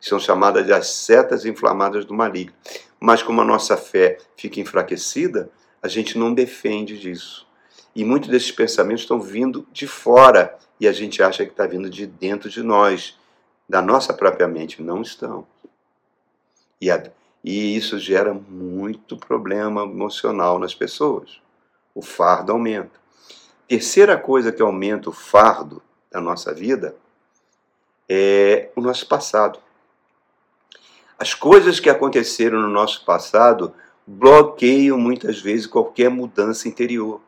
São 0.00 0.18
chamadas 0.18 0.64
de 0.64 0.72
as 0.72 0.86
setas 0.86 1.44
inflamadas 1.44 2.06
do 2.06 2.14
maligno. 2.14 2.54
Mas 2.98 3.22
como 3.22 3.42
a 3.42 3.44
nossa 3.44 3.76
fé 3.76 4.16
fica 4.34 4.58
enfraquecida, 4.58 5.50
a 5.82 5.88
gente 5.88 6.16
não 6.16 6.32
defende 6.32 6.98
disso. 6.98 7.46
E 7.94 8.04
muitos 8.04 8.30
desses 8.30 8.50
pensamentos 8.50 9.02
estão 9.02 9.20
vindo 9.20 9.66
de 9.72 9.86
fora 9.86 10.56
e 10.80 10.88
a 10.88 10.92
gente 10.92 11.22
acha 11.22 11.44
que 11.44 11.52
está 11.52 11.66
vindo 11.66 11.88
de 11.88 12.06
dentro 12.06 12.48
de 12.48 12.62
nós, 12.62 13.18
da 13.68 13.82
nossa 13.82 14.14
própria 14.14 14.48
mente. 14.48 14.82
Não 14.82 15.02
estão. 15.02 15.46
E, 16.80 16.90
a, 16.90 17.02
e 17.44 17.76
isso 17.76 17.98
gera 17.98 18.32
muito 18.34 19.16
problema 19.16 19.82
emocional 19.82 20.58
nas 20.58 20.74
pessoas. 20.74 21.40
O 21.94 22.02
fardo 22.02 22.52
aumenta. 22.52 23.00
Terceira 23.68 24.16
coisa 24.16 24.50
que 24.50 24.62
aumenta 24.62 25.10
o 25.10 25.12
fardo 25.12 25.82
da 26.10 26.20
nossa 26.20 26.52
vida 26.52 26.96
é 28.08 28.70
o 28.74 28.80
nosso 28.80 29.06
passado. 29.06 29.58
As 31.18 31.34
coisas 31.34 31.78
que 31.78 31.88
aconteceram 31.88 32.60
no 32.60 32.68
nosso 32.68 33.04
passado 33.04 33.72
bloqueiam 34.06 34.98
muitas 34.98 35.40
vezes 35.40 35.66
qualquer 35.66 36.10
mudança 36.10 36.66
interior. 36.66 37.20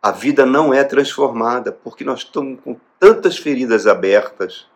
A 0.00 0.12
vida 0.12 0.46
não 0.46 0.72
é 0.72 0.84
transformada 0.84 1.72
porque 1.72 2.04
nós 2.04 2.20
estamos 2.20 2.60
com 2.60 2.76
tantas 2.98 3.36
feridas 3.36 3.86
abertas 3.86 4.66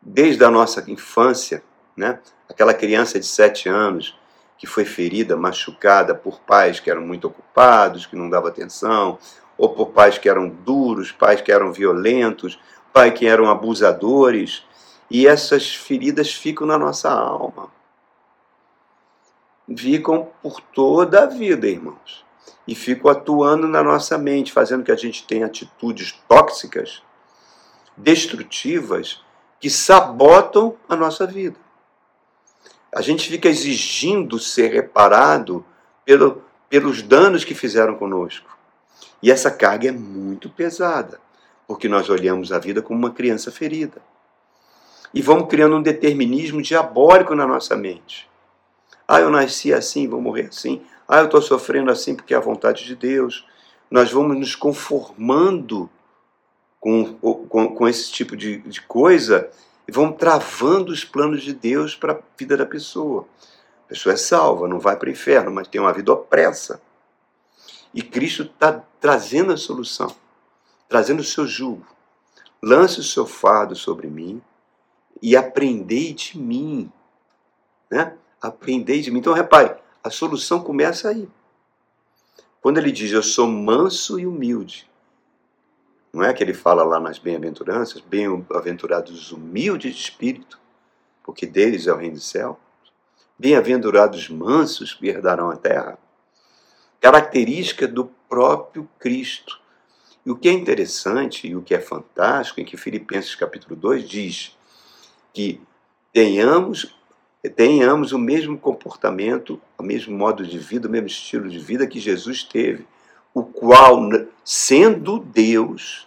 desde 0.00 0.42
a 0.44 0.50
nossa 0.50 0.82
infância, 0.90 1.62
né? 1.96 2.18
Aquela 2.48 2.72
criança 2.72 3.20
de 3.20 3.26
sete 3.26 3.68
anos 3.68 4.18
que 4.56 4.66
foi 4.66 4.84
ferida, 4.84 5.36
machucada 5.36 6.14
por 6.14 6.40
pais 6.40 6.80
que 6.80 6.90
eram 6.90 7.02
muito 7.02 7.26
ocupados, 7.26 8.06
que 8.06 8.16
não 8.16 8.30
davam 8.30 8.48
atenção, 8.48 9.18
ou 9.58 9.68
por 9.70 9.90
pais 9.90 10.18
que 10.18 10.28
eram 10.28 10.48
duros, 10.48 11.10
pais 11.10 11.40
que 11.40 11.50
eram 11.50 11.72
violentos, 11.72 12.58
pais 12.92 13.12
que 13.12 13.26
eram 13.26 13.50
abusadores, 13.50 14.64
e 15.10 15.26
essas 15.26 15.74
feridas 15.74 16.32
ficam 16.32 16.66
na 16.66 16.78
nossa 16.78 17.10
alma. 17.10 17.70
Ficam 19.76 20.28
por 20.42 20.60
toda 20.60 21.24
a 21.24 21.26
vida, 21.26 21.66
irmãos. 21.66 22.24
E 22.66 22.74
ficam 22.74 23.10
atuando 23.10 23.66
na 23.66 23.82
nossa 23.82 24.16
mente, 24.16 24.52
fazendo 24.52 24.84
que 24.84 24.92
a 24.92 24.96
gente 24.96 25.26
tenha 25.26 25.46
atitudes 25.46 26.12
tóxicas, 26.28 27.02
destrutivas, 27.96 29.20
que 29.58 29.68
sabotam 29.70 30.76
a 30.88 30.96
nossa 30.96 31.26
vida. 31.26 31.56
A 32.94 33.00
gente 33.00 33.28
fica 33.28 33.48
exigindo 33.48 34.38
ser 34.38 34.72
reparado 34.72 35.64
pelo, 36.04 36.42
pelos 36.68 37.02
danos 37.02 37.44
que 37.44 37.54
fizeram 37.54 37.96
conosco. 37.96 38.50
E 39.22 39.30
essa 39.30 39.50
carga 39.50 39.88
é 39.88 39.92
muito 39.92 40.50
pesada, 40.50 41.20
porque 41.66 41.88
nós 41.88 42.10
olhamos 42.10 42.52
a 42.52 42.58
vida 42.58 42.82
como 42.82 42.98
uma 42.98 43.10
criança 43.10 43.50
ferida. 43.52 44.02
E 45.14 45.22
vamos 45.22 45.48
criando 45.48 45.76
um 45.76 45.82
determinismo 45.82 46.60
diabólico 46.60 47.34
na 47.34 47.46
nossa 47.46 47.76
mente. 47.76 48.28
Ah, 49.06 49.20
eu 49.20 49.30
nasci 49.30 49.72
assim, 49.72 50.08
vou 50.08 50.20
morrer 50.20 50.46
assim. 50.46 50.82
Ah, 51.06 51.18
eu 51.18 51.26
estou 51.26 51.42
sofrendo 51.42 51.90
assim 51.90 52.14
porque 52.14 52.34
é 52.34 52.36
a 52.36 52.40
vontade 52.40 52.84
de 52.84 52.94
Deus. 52.96 53.46
Nós 53.90 54.10
vamos 54.10 54.38
nos 54.38 54.54
conformando 54.54 55.90
com, 56.80 57.14
com, 57.14 57.74
com 57.74 57.88
esse 57.88 58.10
tipo 58.10 58.36
de, 58.36 58.58
de 58.58 58.80
coisa 58.82 59.50
e 59.86 59.92
vamos 59.92 60.16
travando 60.16 60.92
os 60.92 61.04
planos 61.04 61.42
de 61.42 61.52
Deus 61.52 61.94
para 61.94 62.14
a 62.14 62.18
vida 62.36 62.56
da 62.56 62.66
pessoa. 62.66 63.26
A 63.84 63.88
pessoa 63.88 64.14
é 64.14 64.16
salva, 64.16 64.66
não 64.66 64.78
vai 64.78 64.96
para 64.96 65.08
o 65.08 65.12
inferno, 65.12 65.50
mas 65.50 65.68
tem 65.68 65.80
uma 65.80 65.92
vida 65.92 66.12
opressa. 66.12 66.80
E 67.92 68.00
Cristo 68.00 68.44
está 68.44 68.82
trazendo 69.00 69.52
a 69.52 69.56
solução, 69.56 70.14
trazendo 70.88 71.20
o 71.20 71.24
seu 71.24 71.46
jugo. 71.46 71.86
Lance 72.62 73.00
o 73.00 73.04
seu 73.04 73.26
fardo 73.26 73.74
sobre 73.74 74.06
mim 74.06 74.40
e 75.20 75.36
aprendei 75.36 76.14
de 76.14 76.38
mim. 76.38 76.90
Né? 77.90 78.16
Aprendei 78.40 79.00
de 79.00 79.10
mim. 79.10 79.18
Então, 79.18 79.32
repare, 79.32 79.76
a 80.02 80.10
solução 80.10 80.62
começa 80.62 81.08
aí. 81.08 81.28
Quando 82.60 82.78
ele 82.78 82.92
diz, 82.92 83.12
eu 83.12 83.22
sou 83.22 83.46
manso 83.46 84.18
e 84.18 84.26
humilde, 84.26 84.88
não 86.12 86.22
é 86.22 86.32
que 86.32 86.44
ele 86.44 86.52
fala 86.52 86.84
lá 86.84 87.00
nas 87.00 87.18
bem-aventuranças, 87.18 88.00
bem-aventurados 88.00 89.12
os 89.12 89.32
humildes 89.32 89.94
de 89.94 90.00
espírito, 90.00 90.60
porque 91.22 91.46
deles 91.46 91.86
é 91.86 91.92
o 91.92 91.96
reino 91.96 92.16
do 92.16 92.20
céu. 92.20 92.60
Bem-aventurados 93.38 94.28
mansos 94.28 94.92
que 94.92 95.08
herdarão 95.08 95.50
a 95.50 95.56
terra 95.56 95.98
característica 97.00 97.88
do 97.88 98.04
próprio 98.28 98.88
Cristo. 99.00 99.60
E 100.24 100.30
o 100.30 100.36
que 100.36 100.48
é 100.48 100.52
interessante 100.52 101.48
e 101.48 101.56
o 101.56 101.60
que 101.60 101.74
é 101.74 101.80
fantástico 101.80 102.60
é 102.60 102.64
que 102.64 102.76
Filipenses 102.76 103.34
capítulo 103.34 103.74
2 103.74 104.08
diz 104.08 104.56
que 105.32 105.60
tenhamos 106.12 106.94
tenhamos 107.48 108.12
o 108.12 108.18
mesmo 108.18 108.56
comportamento, 108.56 109.60
o 109.76 109.82
mesmo 109.82 110.16
modo 110.16 110.46
de 110.46 110.58
vida, 110.58 110.86
o 110.86 110.90
mesmo 110.90 111.08
estilo 111.08 111.48
de 111.48 111.58
vida 111.58 111.86
que 111.86 111.98
Jesus 111.98 112.44
teve, 112.44 112.86
o 113.34 113.42
qual, 113.42 114.00
sendo 114.44 115.18
Deus, 115.18 116.06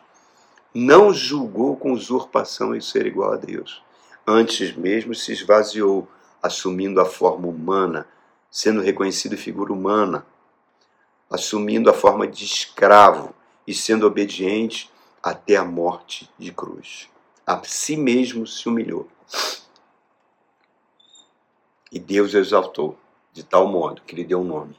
não 0.74 1.13
julgou 1.13 1.75
com 1.75 1.92
usurpação 1.92 2.75
em 2.75 2.82
ser 2.82 3.06
igual 3.06 3.34
a 3.34 3.38
Deus. 3.38 3.82
Antes 4.25 4.75
mesmo 4.75 5.13
se 5.13 5.32
esvaziou, 5.32 6.08
assumindo 6.42 7.01
a 7.01 7.06
forma 7.06 7.48
humana, 7.48 8.08
sendo 8.50 8.82
reconhecido 8.82 9.38
figura 9.38 9.74
humana, 9.74 10.25
assumindo 11.30 11.89
a 11.89 11.94
forma 11.94 12.27
de 12.27 12.46
escravo 12.46 13.34
e 13.68 13.74
sendo 13.74 14.06
obediente 14.06 14.89
até 15.22 15.56
a 15.56 15.65
morte 15.65 16.30
de 16.38 16.51
cruz. 16.51 17.10
A 17.46 17.62
si 17.63 17.98
mesmo 17.98 18.46
se 18.46 18.70
humilhou. 18.70 19.08
E 21.96 22.00
Deus 22.00 22.34
o 22.34 22.38
exaltou 22.38 22.98
de 23.32 23.42
tal 23.42 23.70
modo 23.70 24.02
que 24.02 24.14
lhe 24.14 24.25
deu 24.25 24.42
um 24.42 24.44
nome, 24.44 24.75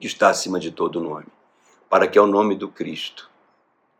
que 0.00 0.06
está 0.06 0.30
acima 0.30 0.58
de 0.58 0.70
todo 0.70 0.98
nome, 0.98 1.26
para 1.90 2.08
que 2.08 2.18
ao 2.18 2.26
nome 2.26 2.56
do 2.56 2.70
Cristo 2.70 3.30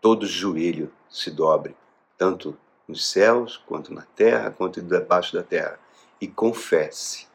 todo 0.00 0.26
joelho 0.26 0.90
se 1.10 1.30
dobre, 1.30 1.76
tanto 2.16 2.56
nos 2.88 3.06
céus, 3.06 3.62
quanto 3.66 3.92
na 3.92 4.00
terra, 4.00 4.50
quanto 4.50 4.80
debaixo 4.80 5.36
da 5.36 5.42
terra, 5.42 5.78
e 6.18 6.26
confesse 6.26 7.26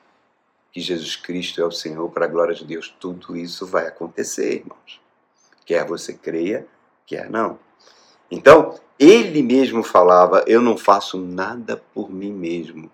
que 0.71 0.81
Jesus 0.81 1.15
Cristo 1.15 1.61
é 1.61 1.65
o 1.65 1.71
Senhor 1.71 2.09
para 2.09 2.25
a 2.25 2.29
glória 2.29 2.55
de 2.55 2.65
Deus. 2.65 2.91
Tudo 2.99 3.37
isso 3.37 3.67
vai 3.67 3.85
acontecer, 3.85 4.61
irmãos. 4.61 4.99
Quer 5.63 5.85
você 5.85 6.15
creia, 6.15 6.65
quer 7.05 7.29
não. 7.29 7.59
Então, 8.31 8.79
ele 8.97 9.43
mesmo 9.43 9.83
falava: 9.83 10.43
Eu 10.47 10.59
não 10.59 10.75
faço 10.75 11.19
nada 11.19 11.77
por 11.93 12.09
mim 12.09 12.33
mesmo. 12.33 12.89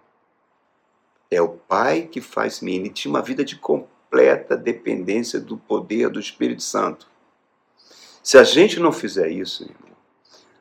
É 1.29 1.41
o 1.41 1.49
Pai 1.49 2.03
que 2.03 2.21
faz 2.21 2.61
mim. 2.61 2.75
Ele 2.75 2.89
tinha 2.89 3.11
uma 3.11 3.21
vida 3.21 3.43
de 3.43 3.55
completa 3.55 4.55
dependência 4.55 5.39
do 5.39 5.57
poder 5.57 6.09
do 6.09 6.19
Espírito 6.19 6.63
Santo. 6.63 7.07
Se 8.23 8.37
a 8.37 8.43
gente 8.43 8.79
não 8.79 8.91
fizer 8.91 9.29
isso, 9.29 9.69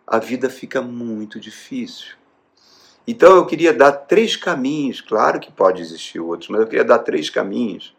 a 0.07 0.19
vida 0.19 0.49
fica 0.49 0.81
muito 0.81 1.41
difícil. 1.41 2.15
Então 3.07 3.37
eu 3.37 3.47
queria 3.47 3.73
dar 3.73 3.93
três 3.93 4.37
caminhos, 4.37 5.01
claro 5.01 5.39
que 5.39 5.51
pode 5.51 5.81
existir 5.81 6.19
outros, 6.19 6.49
mas 6.49 6.61
eu 6.61 6.67
queria 6.67 6.85
dar 6.85 7.01
três 7.01 7.31
caminhos, 7.31 7.95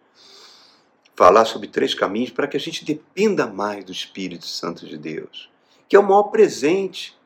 falar 1.16 1.46
sobre 1.46 1.68
três 1.68 1.94
caminhos 1.94 2.30
para 2.30 2.48
que 2.48 2.58
a 2.58 2.60
gente 2.60 2.84
dependa 2.84 3.48
mais 3.48 3.86
do 3.86 3.92
Espírito 3.92 4.46
Santo 4.46 4.86
de 4.86 4.98
Deus, 4.98 5.50
que 5.88 5.96
é 5.96 6.00
o 6.00 6.04
maior 6.04 6.24
presente, 6.24 7.18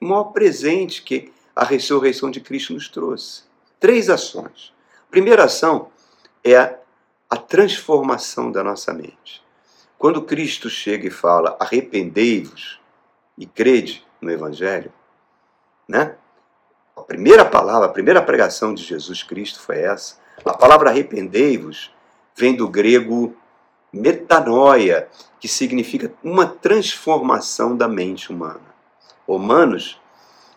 o 0.00 0.06
maior 0.06 0.24
presente 0.24 1.02
que 1.02 1.32
a 1.54 1.64
ressurreição 1.64 2.30
de 2.30 2.40
Cristo 2.40 2.72
nos 2.72 2.88
trouxe. 2.88 3.42
Três 3.84 4.08
ações. 4.08 4.72
A 5.06 5.10
primeira 5.10 5.44
ação 5.44 5.90
é 6.42 6.56
a, 6.56 6.74
a 7.28 7.36
transformação 7.36 8.50
da 8.50 8.64
nossa 8.64 8.94
mente. 8.94 9.44
Quando 9.98 10.22
Cristo 10.22 10.70
chega 10.70 11.06
e 11.06 11.10
fala, 11.10 11.54
arrependei-vos 11.60 12.80
e 13.36 13.44
crede 13.44 14.02
no 14.22 14.30
Evangelho, 14.30 14.90
né? 15.86 16.14
A 16.96 17.02
primeira 17.02 17.44
palavra, 17.44 17.86
a 17.86 17.92
primeira 17.92 18.22
pregação 18.22 18.72
de 18.72 18.82
Jesus 18.82 19.22
Cristo 19.22 19.60
foi 19.60 19.80
essa. 19.80 20.16
A 20.42 20.54
palavra 20.54 20.88
arrependei-vos 20.88 21.94
vem 22.34 22.56
do 22.56 22.66
grego 22.66 23.36
metanoia, 23.92 25.10
que 25.38 25.46
significa 25.46 26.10
uma 26.22 26.46
transformação 26.46 27.76
da 27.76 27.86
mente 27.86 28.32
humana. 28.32 28.64
Romanos, 29.28 30.00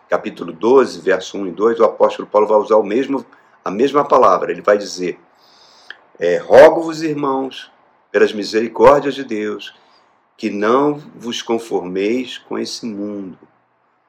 capítulo 0.10 0.52
12, 0.54 1.02
verso 1.02 1.38
1 1.38 1.48
e 1.48 1.52
2, 1.52 1.80
o 1.80 1.84
apóstolo 1.86 2.28
Paulo 2.28 2.48
vai 2.48 2.58
usar 2.58 2.78
o 2.78 2.84
mesmo, 2.84 3.26
a 3.64 3.72
mesma 3.72 4.06
palavra. 4.06 4.52
Ele 4.52 4.62
vai 4.62 4.78
dizer: 4.78 5.20
é, 6.20 6.38
Rogo-vos, 6.38 7.02
irmãos, 7.02 7.72
pelas 8.12 8.34
misericórdias 8.34 9.16
de 9.16 9.24
Deus, 9.24 9.76
que 10.36 10.50
não 10.50 10.96
vos 11.16 11.42
conformeis 11.42 12.38
com 12.38 12.58
esse 12.58 12.86
mundo, 12.86 13.38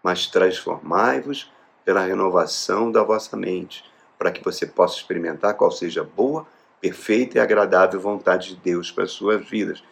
mas 0.02 0.26
transformai-vos 0.26 1.50
pela 1.84 2.04
renovação 2.04 2.92
da 2.92 3.02
vossa 3.02 3.36
mente, 3.36 3.84
para 4.18 4.30
que 4.30 4.44
você 4.44 4.66
possa 4.66 4.96
experimentar 4.96 5.54
qual 5.54 5.70
seja 5.70 6.02
a 6.02 6.04
boa, 6.04 6.46
perfeita 6.80 7.38
e 7.38 7.40
agradável 7.40 8.00
vontade 8.00 8.50
de 8.50 8.56
Deus 8.56 8.90
para 8.90 9.04
as 9.04 9.12
suas 9.12 9.48
vidas. 9.48 9.82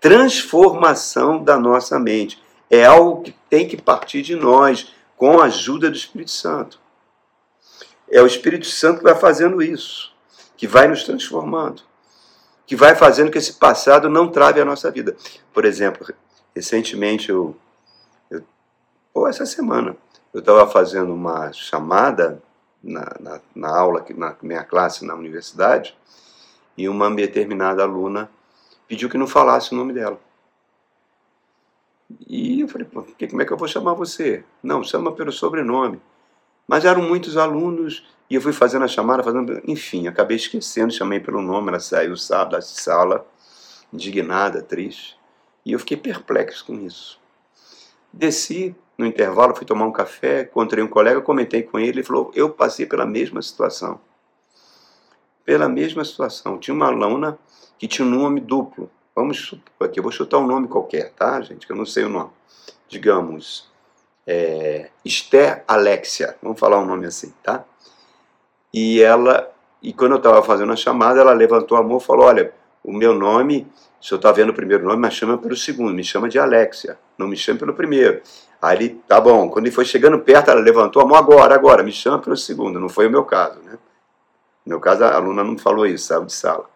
Transformação 0.00 1.42
da 1.42 1.58
nossa 1.58 1.98
mente 1.98 2.42
é 2.70 2.84
algo 2.84 3.22
que 3.22 3.34
tem 3.50 3.68
que 3.68 3.80
partir 3.80 4.22
de 4.22 4.34
nós, 4.34 4.92
com 5.22 5.38
a 5.38 5.44
ajuda 5.44 5.88
do 5.88 5.96
Espírito 5.96 6.32
Santo. 6.32 6.80
É 8.10 8.20
o 8.20 8.26
Espírito 8.26 8.66
Santo 8.66 8.98
que 8.98 9.04
vai 9.04 9.14
fazendo 9.14 9.62
isso, 9.62 10.12
que 10.56 10.66
vai 10.66 10.88
nos 10.88 11.04
transformando, 11.04 11.82
que 12.66 12.74
vai 12.74 12.96
fazendo 12.96 13.30
que 13.30 13.38
esse 13.38 13.52
passado 13.52 14.10
não 14.10 14.28
trave 14.28 14.60
a 14.60 14.64
nossa 14.64 14.90
vida. 14.90 15.16
Por 15.54 15.64
exemplo, 15.64 16.12
recentemente 16.52 17.30
eu, 17.30 17.56
eu 18.28 18.42
ou 19.14 19.28
essa 19.28 19.46
semana, 19.46 19.96
eu 20.34 20.40
estava 20.40 20.66
fazendo 20.66 21.14
uma 21.14 21.52
chamada 21.52 22.42
na, 22.82 23.14
na, 23.20 23.40
na, 23.54 23.68
aula, 23.68 24.04
na 24.16 24.34
minha 24.42 24.64
classe 24.64 25.06
na 25.06 25.14
universidade, 25.14 25.96
e 26.76 26.88
uma 26.88 27.08
determinada 27.14 27.84
aluna 27.84 28.28
pediu 28.88 29.08
que 29.08 29.16
não 29.16 29.28
falasse 29.28 29.72
o 29.72 29.76
nome 29.76 29.92
dela. 29.92 30.18
E 32.26 32.60
eu 32.60 32.68
falei, 32.68 32.86
Pô, 32.86 33.02
como 33.02 33.42
é 33.42 33.44
que 33.44 33.52
eu 33.52 33.56
vou 33.56 33.68
chamar 33.68 33.94
você? 33.94 34.44
Não, 34.62 34.82
chama 34.82 35.12
pelo 35.12 35.32
sobrenome. 35.32 36.00
Mas 36.66 36.84
eram 36.84 37.02
muitos 37.02 37.36
alunos 37.36 38.06
e 38.30 38.34
eu 38.34 38.40
fui 38.40 38.52
fazendo 38.52 38.84
a 38.84 38.88
chamada, 38.88 39.22
fazendo, 39.22 39.60
enfim, 39.66 40.08
acabei 40.08 40.36
esquecendo, 40.36 40.92
chamei 40.92 41.20
pelo 41.20 41.42
nome, 41.42 41.68
ela 41.68 41.78
saiu 41.78 42.14
da 42.48 42.60
sala, 42.62 43.26
indignada, 43.92 44.62
triste. 44.62 45.18
E 45.66 45.72
eu 45.72 45.78
fiquei 45.78 45.96
perplexo 45.96 46.64
com 46.64 46.74
isso. 46.74 47.20
Desci, 48.12 48.74
no 48.96 49.06
intervalo, 49.06 49.54
fui 49.54 49.66
tomar 49.66 49.86
um 49.86 49.92
café, 49.92 50.42
encontrei 50.42 50.82
um 50.82 50.88
colega, 50.88 51.20
comentei 51.20 51.62
com 51.62 51.78
ele, 51.78 51.90
ele 51.90 52.02
falou: 52.02 52.30
Eu 52.34 52.50
passei 52.50 52.86
pela 52.86 53.04
mesma 53.06 53.42
situação. 53.42 54.00
Pela 55.44 55.68
mesma 55.68 56.04
situação. 56.04 56.58
Tinha 56.58 56.74
uma 56.74 56.86
aluna 56.86 57.38
que 57.78 57.88
tinha 57.88 58.06
um 58.06 58.10
nome 58.10 58.40
duplo. 58.40 58.90
Vamos 59.14 59.38
supor 59.38 59.86
aqui, 59.86 59.98
eu 59.98 60.02
vou 60.02 60.12
chutar 60.12 60.38
um 60.38 60.46
nome 60.46 60.68
qualquer, 60.68 61.12
tá, 61.12 61.40
gente? 61.42 61.66
Que 61.66 61.72
eu 61.72 61.76
não 61.76 61.84
sei 61.84 62.04
o 62.04 62.08
nome. 62.08 62.30
Digamos, 62.88 63.70
é, 64.26 64.90
Esther 65.04 65.64
Alexia, 65.68 66.36
vamos 66.42 66.58
falar 66.58 66.78
um 66.78 66.86
nome 66.86 67.06
assim, 67.06 67.32
tá? 67.42 67.64
E 68.72 69.02
ela, 69.02 69.52
e 69.82 69.92
quando 69.92 70.12
eu 70.12 70.16
estava 70.18 70.42
fazendo 70.42 70.72
a 70.72 70.76
chamada, 70.76 71.20
ela 71.20 71.32
levantou 71.32 71.76
a 71.76 71.82
mão 71.82 71.98
e 71.98 72.00
falou: 72.00 72.26
Olha, 72.26 72.54
o 72.82 72.92
meu 72.92 73.14
nome, 73.14 73.66
o 74.00 74.04
senhor 74.04 74.18
está 74.18 74.32
vendo 74.32 74.50
o 74.50 74.54
primeiro 74.54 74.84
nome, 74.84 74.96
mas 74.96 75.14
chama 75.14 75.36
pelo 75.36 75.56
segundo, 75.56 75.92
me 75.92 76.02
chama 76.02 76.28
de 76.28 76.38
Alexia, 76.38 76.98
não 77.18 77.28
me 77.28 77.36
chame 77.36 77.58
pelo 77.58 77.74
primeiro. 77.74 78.22
Aí 78.62 78.76
ele, 78.78 78.88
tá 79.06 79.20
bom, 79.20 79.50
quando 79.50 79.66
ele 79.66 79.74
foi 79.74 79.84
chegando 79.84 80.18
perto, 80.20 80.50
ela 80.50 80.60
levantou 80.60 81.02
a 81.02 81.06
mão 81.06 81.16
agora, 81.16 81.54
agora, 81.54 81.82
me 81.82 81.92
chama 81.92 82.18
pelo 82.18 82.36
segundo, 82.36 82.80
não 82.80 82.88
foi 82.88 83.08
o 83.08 83.10
meu 83.10 83.24
caso, 83.24 83.60
né? 83.60 83.72
No 84.64 84.70
meu 84.70 84.80
caso, 84.80 85.04
a 85.04 85.14
aluna 85.16 85.42
não 85.44 85.58
falou 85.58 85.84
isso, 85.84 86.06
saiu 86.06 86.24
de 86.24 86.32
sala. 86.32 86.70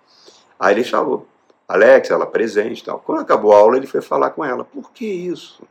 Aí 0.59 0.75
ele 0.75 0.85
falou, 0.85 1.29
Alex, 1.69 2.11
ela 2.11 2.27
presente 2.27 2.85
tal. 2.85 3.01
Quando 3.01 3.21
acabou 3.21 3.53
a 3.53 3.59
aula, 3.59 3.77
ele 3.77 3.87
foi 3.87 4.01
falar 4.01 4.31
com 4.31 4.45
ela, 4.45 4.65
por 4.65 4.93
que 4.93 5.07
isso? 5.07 5.63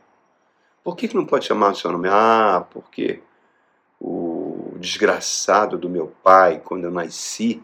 Por 0.84 0.94
que, 0.94 1.08
que 1.08 1.16
não 1.16 1.26
pode 1.26 1.46
chamar 1.46 1.72
o 1.72 1.74
seu 1.74 1.90
nome? 1.90 2.08
Ah, 2.10 2.64
porque 2.70 3.20
o 4.00 4.76
desgraçado 4.78 5.78
do 5.78 5.88
meu 5.88 6.12
pai, 6.22 6.60
quando 6.64 6.84
eu 6.84 6.90
nasci, 6.90 7.62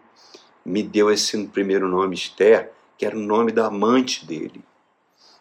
me 0.64 0.82
deu 0.82 1.10
esse 1.10 1.46
primeiro 1.48 1.86
nome, 1.88 2.14
Esther, 2.14 2.72
que 2.96 3.04
era 3.04 3.16
o 3.16 3.20
nome 3.20 3.52
da 3.52 3.66
amante 3.66 4.26
dele. 4.26 4.64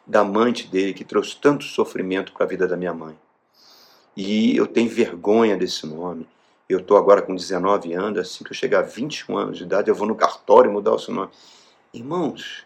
Da 0.06 0.22
amante 0.22 0.68
dele, 0.68 0.94
que 0.94 1.06
trouxe 1.06 1.38
tanto 1.38 1.64
sofrimento 1.64 2.34
para 2.34 2.46
a 2.46 2.50
vida 2.50 2.68
da 2.68 2.76
minha 2.76 2.94
mãe. 2.94 3.18
E 4.16 4.56
eu 4.58 4.68
tenho 4.68 4.90
vergonha 4.90 5.56
desse 5.56 5.88
nome. 5.88 6.28
Eu 6.68 6.80
estou 6.80 6.98
agora 6.98 7.22
com 7.22 7.36
19 7.36 7.94
anos, 7.94 8.20
assim 8.20 8.44
que 8.44 8.52
eu 8.52 8.56
chegar 8.56 8.80
a 8.80 8.84
21 8.84 9.38
anos 9.38 9.58
de 9.58 9.64
idade, 9.64 9.90
eu 9.90 9.96
vou 9.96 10.08
no 10.08 10.16
cartório 10.16 10.72
mudar 10.72 10.94
o 10.94 11.00
seu 11.00 11.14
nome. 11.14 11.32
Irmãos, 11.94 12.66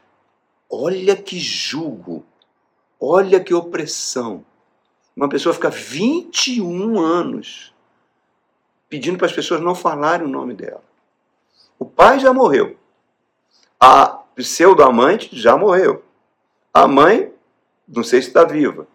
olha 0.69 1.15
que 1.15 1.39
julgo, 1.39 2.25
olha 2.99 3.39
que 3.39 3.53
opressão. 3.53 4.45
Uma 5.15 5.29
pessoa 5.29 5.53
fica 5.53 5.69
21 5.69 6.99
anos 6.99 7.73
pedindo 8.89 9.17
para 9.17 9.27
as 9.27 9.33
pessoas 9.33 9.61
não 9.61 9.73
falarem 9.73 10.27
o 10.27 10.29
nome 10.29 10.53
dela. 10.53 10.83
O 11.79 11.85
pai 11.85 12.19
já 12.19 12.33
morreu. 12.33 12.77
A 13.79 14.07
pseudo-amante 14.35 15.29
já 15.37 15.57
morreu. 15.57 16.03
A 16.73 16.87
mãe, 16.87 17.31
não 17.87 18.03
sei 18.03 18.21
se 18.21 18.29
está 18.29 18.43
viva. 18.43 18.87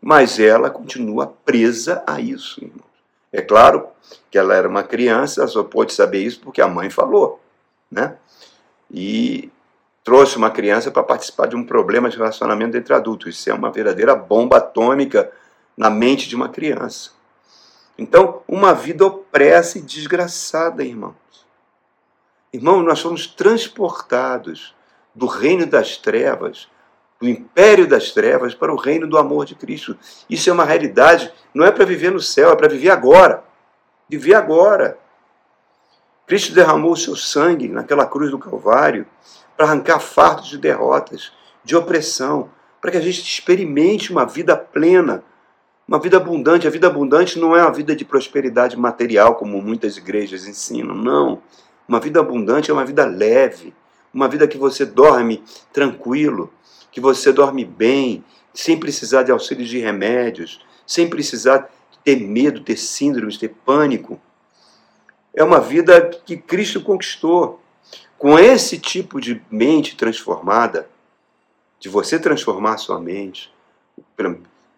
Mas 0.00 0.38
ela 0.38 0.70
continua 0.70 1.26
presa 1.26 2.02
a 2.06 2.20
isso, 2.20 2.64
irmãos. 2.64 2.90
É 3.32 3.42
claro 3.42 3.88
que 4.30 4.38
ela 4.38 4.54
era 4.54 4.68
uma 4.68 4.82
criança, 4.82 5.46
só 5.46 5.62
pôde 5.62 5.92
saber 5.92 6.22
isso 6.24 6.40
porque 6.40 6.60
a 6.60 6.68
mãe 6.68 6.90
falou. 6.90 7.40
Né? 7.90 8.16
E 8.90 9.50
trouxe 10.04 10.36
uma 10.36 10.50
criança 10.50 10.90
para 10.90 11.02
participar 11.02 11.46
de 11.46 11.56
um 11.56 11.64
problema 11.64 12.08
de 12.08 12.16
relacionamento 12.16 12.76
entre 12.76 12.94
adultos. 12.94 13.36
Isso 13.36 13.50
é 13.50 13.54
uma 13.54 13.70
verdadeira 13.70 14.14
bomba 14.14 14.58
atômica 14.58 15.30
na 15.76 15.90
mente 15.90 16.28
de 16.28 16.36
uma 16.36 16.48
criança. 16.48 17.10
Então, 17.98 18.42
uma 18.48 18.72
vida 18.72 19.04
opressa 19.04 19.78
e 19.78 19.82
desgraçada, 19.82 20.82
irmãos. 20.82 21.14
Irmão, 22.52 22.82
nós 22.82 23.00
fomos 23.00 23.26
transportados 23.26 24.74
do 25.14 25.26
reino 25.26 25.66
das 25.66 25.96
trevas, 25.96 26.68
do 27.20 27.28
império 27.28 27.86
das 27.86 28.10
trevas, 28.10 28.54
para 28.54 28.72
o 28.72 28.76
reino 28.76 29.06
do 29.06 29.18
amor 29.18 29.44
de 29.44 29.54
Cristo. 29.54 29.96
Isso 30.28 30.48
é 30.48 30.52
uma 30.52 30.64
realidade, 30.64 31.32
não 31.52 31.64
é 31.64 31.70
para 31.70 31.84
viver 31.84 32.10
no 32.10 32.20
céu, 32.20 32.50
é 32.50 32.56
para 32.56 32.68
viver 32.68 32.90
agora. 32.90 33.44
Viver 34.08 34.34
agora. 34.34 34.98
Cristo 36.30 36.54
derramou 36.54 36.92
o 36.92 36.96
seu 36.96 37.16
sangue 37.16 37.66
naquela 37.66 38.06
cruz 38.06 38.30
do 38.30 38.38
Calvário 38.38 39.04
para 39.56 39.66
arrancar 39.66 39.98
fardos 39.98 40.48
de 40.48 40.58
derrotas, 40.58 41.32
de 41.64 41.74
opressão, 41.74 42.48
para 42.80 42.92
que 42.92 42.96
a 42.96 43.00
gente 43.00 43.20
experimente 43.20 44.12
uma 44.12 44.24
vida 44.24 44.56
plena, 44.56 45.24
uma 45.88 45.98
vida 45.98 46.18
abundante. 46.18 46.68
A 46.68 46.70
vida 46.70 46.86
abundante 46.86 47.36
não 47.36 47.56
é 47.56 47.62
uma 47.62 47.72
vida 47.72 47.96
de 47.96 48.04
prosperidade 48.04 48.76
material, 48.76 49.34
como 49.34 49.60
muitas 49.60 49.96
igrejas 49.96 50.46
ensinam, 50.46 50.94
não. 50.94 51.42
Uma 51.88 51.98
vida 51.98 52.20
abundante 52.20 52.70
é 52.70 52.72
uma 52.72 52.84
vida 52.84 53.04
leve, 53.04 53.74
uma 54.14 54.28
vida 54.28 54.46
que 54.46 54.56
você 54.56 54.86
dorme 54.86 55.42
tranquilo, 55.72 56.48
que 56.92 57.00
você 57.00 57.32
dorme 57.32 57.64
bem, 57.64 58.24
sem 58.54 58.78
precisar 58.78 59.24
de 59.24 59.32
auxílio 59.32 59.66
de 59.66 59.80
remédios, 59.80 60.64
sem 60.86 61.10
precisar 61.10 61.68
ter 62.04 62.20
medo, 62.20 62.60
ter 62.60 62.76
síndromes, 62.76 63.36
ter 63.36 63.48
pânico 63.66 64.20
é 65.34 65.44
uma 65.44 65.60
vida 65.60 66.10
que 66.24 66.36
Cristo 66.36 66.80
conquistou. 66.80 67.60
Com 68.18 68.38
esse 68.38 68.78
tipo 68.78 69.20
de 69.20 69.42
mente 69.50 69.96
transformada, 69.96 70.88
de 71.78 71.88
você 71.88 72.18
transformar 72.18 72.76
sua 72.76 73.00
mente, 73.00 73.50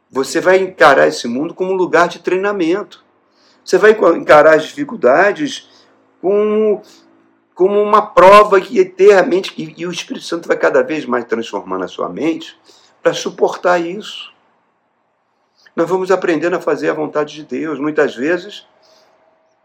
você 0.09 0.41
vai 0.41 0.59
encarar 0.59 1.09
esse 1.09 1.27
mundo 1.27 1.53
como 1.53 1.73
um 1.73 1.77
lugar 1.77 2.07
de 2.07 2.21
treinamento. 2.21 3.05
Você 3.65 3.79
vai 3.79 3.93
encarar 4.17 4.55
as 4.55 4.65
dificuldades 4.65 5.69
como, 6.21 6.83
como 7.55 7.83
uma 7.83 8.03
prova 8.03 8.61
que 8.61 8.79
eternamente, 8.79 9.53
e, 9.57 9.75
e 9.77 9.87
o 9.87 9.91
Espírito 9.91 10.25
Santo 10.25 10.47
vai 10.47 10.57
cada 10.57 10.83
vez 10.83 11.05
mais 11.05 11.25
transformando 11.25 11.85
a 11.85 11.89
sua 11.89 12.09
mente 12.09 12.57
para 13.03 13.13
suportar 13.13 13.81
isso. 13.81 14.33
Nós 15.75 15.89
vamos 15.89 16.11
aprendendo 16.11 16.55
a 16.55 16.61
fazer 16.61 16.91
a 16.91 16.95
vontade 16.95 17.35
de 17.35 17.45
Deus. 17.45 17.81
Muitas 17.81 18.15
vezes 18.15 18.67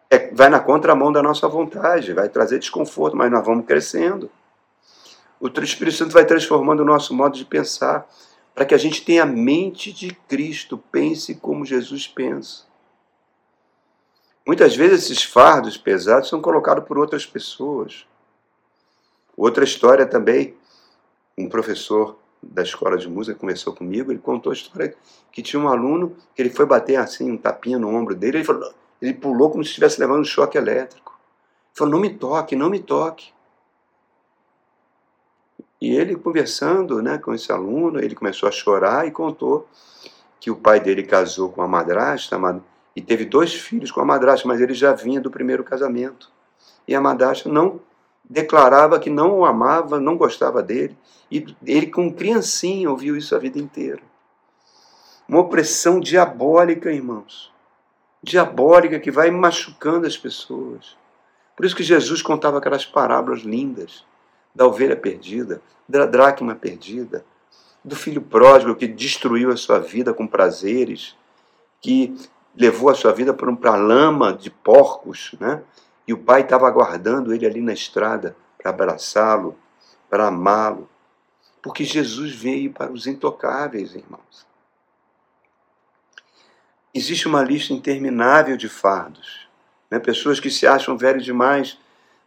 é, 0.09 0.33
vai 0.33 0.49
na 0.49 0.59
contramão 0.59 1.11
da 1.11 1.21
nossa 1.21 1.47
vontade, 1.47 2.13
vai 2.13 2.29
trazer 2.29 2.59
desconforto, 2.59 3.15
mas 3.15 3.31
nós 3.31 3.45
vamos 3.45 3.65
crescendo. 3.65 4.29
O 5.39 5.47
Espírito 5.47 5.97
Santo 5.97 6.13
vai 6.13 6.25
transformando 6.25 6.81
o 6.81 6.85
nosso 6.85 7.13
modo 7.13 7.37
de 7.37 7.45
pensar, 7.45 8.07
para 8.55 8.65
que 8.65 8.73
a 8.73 8.77
gente 8.77 9.05
tenha 9.05 9.23
a 9.23 9.25
mente 9.25 9.93
de 9.93 10.11
Cristo, 10.27 10.77
pense 10.91 11.35
como 11.35 11.65
Jesus 11.65 12.07
pensa. 12.07 12.63
Muitas 14.45 14.75
vezes 14.75 15.03
esses 15.03 15.23
fardos 15.23 15.77
pesados 15.77 16.29
são 16.29 16.41
colocados 16.41 16.85
por 16.85 16.97
outras 16.97 17.25
pessoas. 17.25 18.07
Outra 19.35 19.63
história 19.63 20.05
também, 20.05 20.55
um 21.37 21.49
professor 21.49 22.17
da 22.41 22.63
escola 22.63 22.97
de 22.97 23.07
música 23.07 23.37
conversou 23.37 23.75
comigo, 23.75 24.11
ele 24.11 24.19
contou 24.19 24.51
a 24.51 24.55
história 24.55 24.95
que 25.31 25.41
tinha 25.41 25.61
um 25.61 25.67
aluno 25.67 26.15
que 26.33 26.41
ele 26.41 26.49
foi 26.49 26.65
bater 26.65 26.95
assim, 26.95 27.29
um 27.29 27.37
tapinha 27.37 27.77
no 27.77 27.93
ombro 27.93 28.15
dele, 28.15 28.37
ele 28.37 28.43
falou, 28.45 28.73
ele 29.01 29.13
pulou 29.13 29.49
como 29.49 29.63
se 29.63 29.69
estivesse 29.69 29.99
levando 29.99 30.21
um 30.21 30.25
choque 30.25 30.57
elétrico. 30.57 31.17
Falou: 31.73 31.93
Não 31.93 31.99
me 31.99 32.13
toque, 32.13 32.55
não 32.55 32.69
me 32.69 32.79
toque. 32.79 33.31
E 35.79 35.95
ele 35.95 36.15
conversando 36.15 37.01
né, 37.03 37.19
com 37.19 37.33
esse 37.33 37.51
aluno, 37.51 37.99
ele 37.99 38.15
começou 38.15 38.49
a 38.49 38.51
chorar 38.51 39.07
e 39.07 39.11
contou 39.11 39.67
que 40.39 40.49
o 40.49 40.55
pai 40.55 40.79
dele 40.79 41.03
casou 41.03 41.51
com 41.51 41.61
a 41.61 41.67
madrasta 41.67 42.39
e 42.95 43.01
teve 43.01 43.25
dois 43.25 43.53
filhos 43.53 43.91
com 43.91 44.01
a 44.01 44.05
madrasta, 44.05 44.47
mas 44.47 44.59
ele 44.59 44.73
já 44.73 44.93
vinha 44.93 45.21
do 45.21 45.29
primeiro 45.29 45.63
casamento. 45.63 46.31
E 46.87 46.95
a 46.95 47.01
madrasta 47.01 47.47
não 47.47 47.79
declarava 48.27 48.99
que 48.99 49.09
não 49.09 49.39
o 49.39 49.45
amava, 49.45 49.99
não 49.99 50.17
gostava 50.17 50.63
dele. 50.63 50.97
E 51.29 51.45
ele, 51.63 51.87
com 51.87 52.11
criancinha, 52.11 52.89
ouviu 52.89 53.15
isso 53.15 53.35
a 53.35 53.39
vida 53.39 53.59
inteira. 53.59 54.01
Uma 55.29 55.41
opressão 55.41 55.99
diabólica, 55.99 56.91
irmãos 56.91 57.55
diabólica 58.27 58.99
que 58.99 59.09
vai 59.09 59.31
machucando 59.31 60.05
as 60.05 60.17
pessoas. 60.17 60.97
Por 61.55 61.65
isso 61.65 61.75
que 61.75 61.83
Jesus 61.83 62.21
contava 62.21 62.57
aquelas 62.57 62.85
parábolas 62.85 63.41
lindas 63.41 64.05
da 64.53 64.65
ovelha 64.65 64.95
perdida, 64.95 65.61
da 65.87 66.05
dracma 66.05 66.53
perdida, 66.53 67.25
do 67.83 67.95
filho 67.95 68.21
pródigo 68.21 68.75
que 68.75 68.87
destruiu 68.87 69.49
a 69.49 69.57
sua 69.57 69.79
vida 69.79 70.13
com 70.13 70.27
prazeres, 70.27 71.15
que 71.81 72.15
levou 72.55 72.89
a 72.89 72.95
sua 72.95 73.13
vida 73.13 73.33
para 73.33 73.75
lama 73.75 74.33
de 74.33 74.49
porcos, 74.49 75.33
né? 75.39 75.61
E 76.07 76.13
o 76.13 76.17
pai 76.17 76.41
estava 76.41 76.67
aguardando 76.67 77.33
ele 77.33 77.45
ali 77.45 77.61
na 77.61 77.73
estrada 77.73 78.35
para 78.57 78.71
abraçá-lo, 78.71 79.55
para 80.09 80.27
amá-lo, 80.27 80.89
porque 81.61 81.83
Jesus 81.83 82.33
veio 82.33 82.71
para 82.71 82.91
os 82.91 83.07
intocáveis, 83.07 83.95
irmãos. 83.95 84.45
Existe 86.97 87.27
uma 87.27 87.43
lista 87.43 87.73
interminável 87.73 88.57
de 88.57 88.67
fardos. 88.67 89.47
Né? 89.87 89.99
Pessoas 89.99 90.39
que 90.39 90.49
se 90.49 90.65
acham 90.65 90.97
velhos 90.97 91.23
demais 91.23 91.77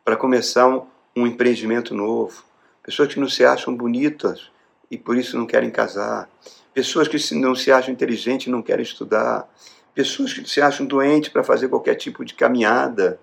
para 0.04 0.16
começar 0.16 0.68
um, 0.68 0.87
um 1.16 1.26
empreendimento 1.26 1.92
novo. 1.92 2.44
Pessoas 2.80 3.12
que 3.12 3.18
não 3.18 3.28
se 3.28 3.44
acham 3.44 3.76
bonitas 3.76 4.48
e 4.88 4.96
por 4.96 5.16
isso 5.16 5.37
não 5.37 5.44
querem 5.44 5.72
casar. 5.72 6.30
Pessoas 6.72 7.09
que 7.09 7.35
não 7.35 7.52
se 7.52 7.72
acham 7.72 7.92
inteligentes 7.92 8.46
e 8.46 8.50
não 8.50 8.62
querem 8.62 8.85
estudar. 8.85 9.52
Pessoas 9.92 10.33
que 10.33 10.48
se 10.48 10.61
acham 10.61 10.87
doentes 10.87 11.30
para 11.30 11.42
fazer 11.42 11.66
qualquer 11.68 11.96
tipo 11.96 12.24
de 12.24 12.35
caminhada. 12.35 13.18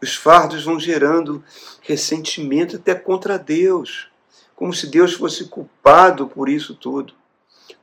Os 0.00 0.16
fardos 0.16 0.64
vão 0.64 0.80
gerando 0.80 1.44
ressentimento 1.82 2.76
até 2.76 2.94
contra 2.94 3.38
Deus, 3.38 4.08
como 4.56 4.72
se 4.72 4.86
Deus 4.86 5.12
fosse 5.12 5.44
culpado 5.44 6.26
por 6.26 6.48
isso 6.48 6.74
tudo. 6.74 7.12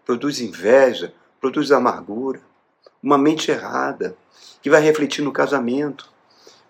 Produz 0.03 0.41
inveja, 0.41 1.13
produz 1.39 1.71
amargura 1.71 2.41
uma 3.01 3.17
mente 3.17 3.51
errada, 3.51 4.15
que 4.61 4.69
vai 4.69 4.81
refletir 4.81 5.21
no 5.21 5.31
casamento. 5.31 6.09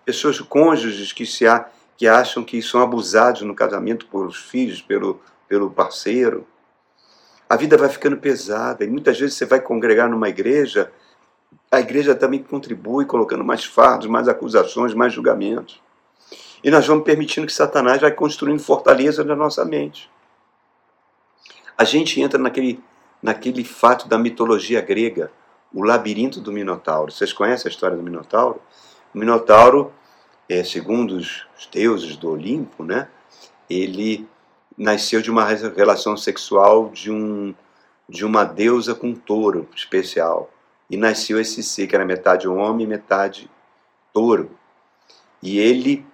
Pessoas, 0.04 0.40
cônjuges 0.40 1.12
que, 1.12 1.26
se 1.26 1.46
há, 1.46 1.68
que 1.96 2.06
acham 2.06 2.44
que 2.44 2.62
são 2.62 2.80
abusados 2.80 3.42
no 3.42 3.54
casamento 3.54 4.06
pelos 4.06 4.36
filhos, 4.36 4.80
pelo, 4.80 5.20
pelo 5.48 5.70
parceiro. 5.70 6.46
A 7.48 7.56
vida 7.56 7.76
vai 7.76 7.88
ficando 7.88 8.16
pesada 8.16 8.84
e 8.84 8.88
muitas 8.88 9.18
vezes 9.18 9.36
você 9.36 9.46
vai 9.46 9.60
congregar 9.60 10.08
numa 10.08 10.28
igreja, 10.28 10.92
a 11.70 11.80
igreja 11.80 12.14
também 12.14 12.42
contribui 12.42 13.04
colocando 13.04 13.44
mais 13.44 13.64
fardos, 13.64 14.06
mais 14.06 14.28
acusações, 14.28 14.94
mais 14.94 15.12
julgamentos. 15.12 15.82
E 16.62 16.70
nós 16.70 16.86
vamos 16.86 17.04
permitindo 17.04 17.46
que 17.46 17.52
Satanás 17.52 18.00
vai 18.00 18.10
construindo 18.10 18.60
fortaleza 18.60 19.22
na 19.24 19.36
nossa 19.36 19.64
mente. 19.64 20.10
A 21.76 21.84
gente 21.84 22.20
entra 22.20 22.38
naquele, 22.38 22.82
naquele 23.22 23.64
fato 23.64 24.08
da 24.08 24.18
mitologia 24.18 24.80
grega, 24.80 25.30
o 25.72 25.82
labirinto 25.82 26.40
do 26.40 26.52
Minotauro. 26.52 27.12
Vocês 27.12 27.32
conhecem 27.32 27.68
a 27.68 27.72
história 27.72 27.96
do 27.96 28.02
Minotauro? 28.02 28.60
O 29.14 29.18
Minotauro, 29.18 29.92
é, 30.48 30.64
segundo 30.64 31.16
os 31.16 31.46
deuses 31.72 32.16
do 32.16 32.30
Olimpo, 32.30 32.84
né, 32.84 33.08
ele 33.68 34.26
nasceu 34.76 35.20
de 35.20 35.30
uma 35.30 35.44
relação 35.44 36.16
sexual 36.16 36.90
de, 36.90 37.10
um, 37.10 37.54
de 38.08 38.24
uma 38.24 38.44
deusa 38.44 38.94
com 38.94 39.08
um 39.08 39.14
touro 39.14 39.68
especial. 39.74 40.50
E 40.88 40.96
nasceu 40.96 41.38
esse 41.38 41.62
ser, 41.62 41.86
que 41.86 41.94
era 41.94 42.04
metade 42.04 42.48
homem 42.48 42.86
e 42.86 42.88
metade 42.88 43.50
touro. 44.12 44.50
E 45.42 45.58
ele 45.58 46.06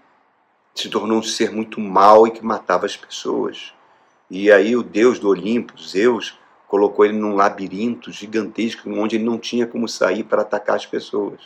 se 0.74 0.88
tornou 0.88 1.18
um 1.18 1.22
ser 1.22 1.52
muito 1.52 1.80
mau 1.80 2.26
e 2.26 2.32
que 2.32 2.44
matava 2.44 2.84
as 2.84 2.96
pessoas. 2.96 3.72
E 4.28 4.50
aí 4.50 4.74
o 4.74 4.82
deus 4.82 5.18
do 5.18 5.28
Olimpo, 5.28 5.80
Zeus, 5.80 6.36
colocou 6.74 7.04
ele 7.04 7.16
num 7.16 7.36
labirinto 7.36 8.10
gigantesco 8.10 8.90
onde 8.90 9.14
ele 9.14 9.24
não 9.24 9.38
tinha 9.38 9.64
como 9.64 9.86
sair 9.86 10.24
para 10.24 10.42
atacar 10.42 10.74
as 10.74 10.84
pessoas. 10.84 11.38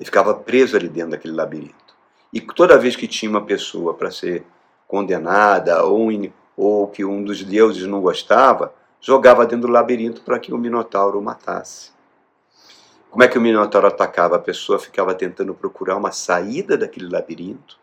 Ele 0.00 0.04
ficava 0.04 0.34
preso 0.34 0.76
ali 0.76 0.88
dentro 0.88 1.12
daquele 1.12 1.32
labirinto. 1.32 1.94
E 2.32 2.40
toda 2.40 2.76
vez 2.76 2.96
que 2.96 3.06
tinha 3.06 3.30
uma 3.30 3.44
pessoa 3.44 3.94
para 3.94 4.10
ser 4.10 4.44
condenada 4.88 5.84
ou, 5.84 6.08
ou 6.56 6.88
que 6.88 7.04
um 7.04 7.22
dos 7.22 7.44
deuses 7.44 7.86
não 7.86 8.00
gostava, 8.00 8.74
jogava 9.00 9.46
dentro 9.46 9.68
do 9.68 9.72
labirinto 9.72 10.22
para 10.22 10.40
que 10.40 10.52
o 10.52 10.58
Minotauro 10.58 11.16
o 11.16 11.22
matasse. 11.22 11.92
Como 13.08 13.22
é 13.22 13.28
que 13.28 13.38
o 13.38 13.40
Minotauro 13.40 13.86
atacava? 13.86 14.34
A 14.34 14.40
pessoa 14.40 14.80
ficava 14.80 15.14
tentando 15.14 15.54
procurar 15.54 15.94
uma 15.96 16.10
saída 16.10 16.76
daquele 16.76 17.08
labirinto, 17.08 17.78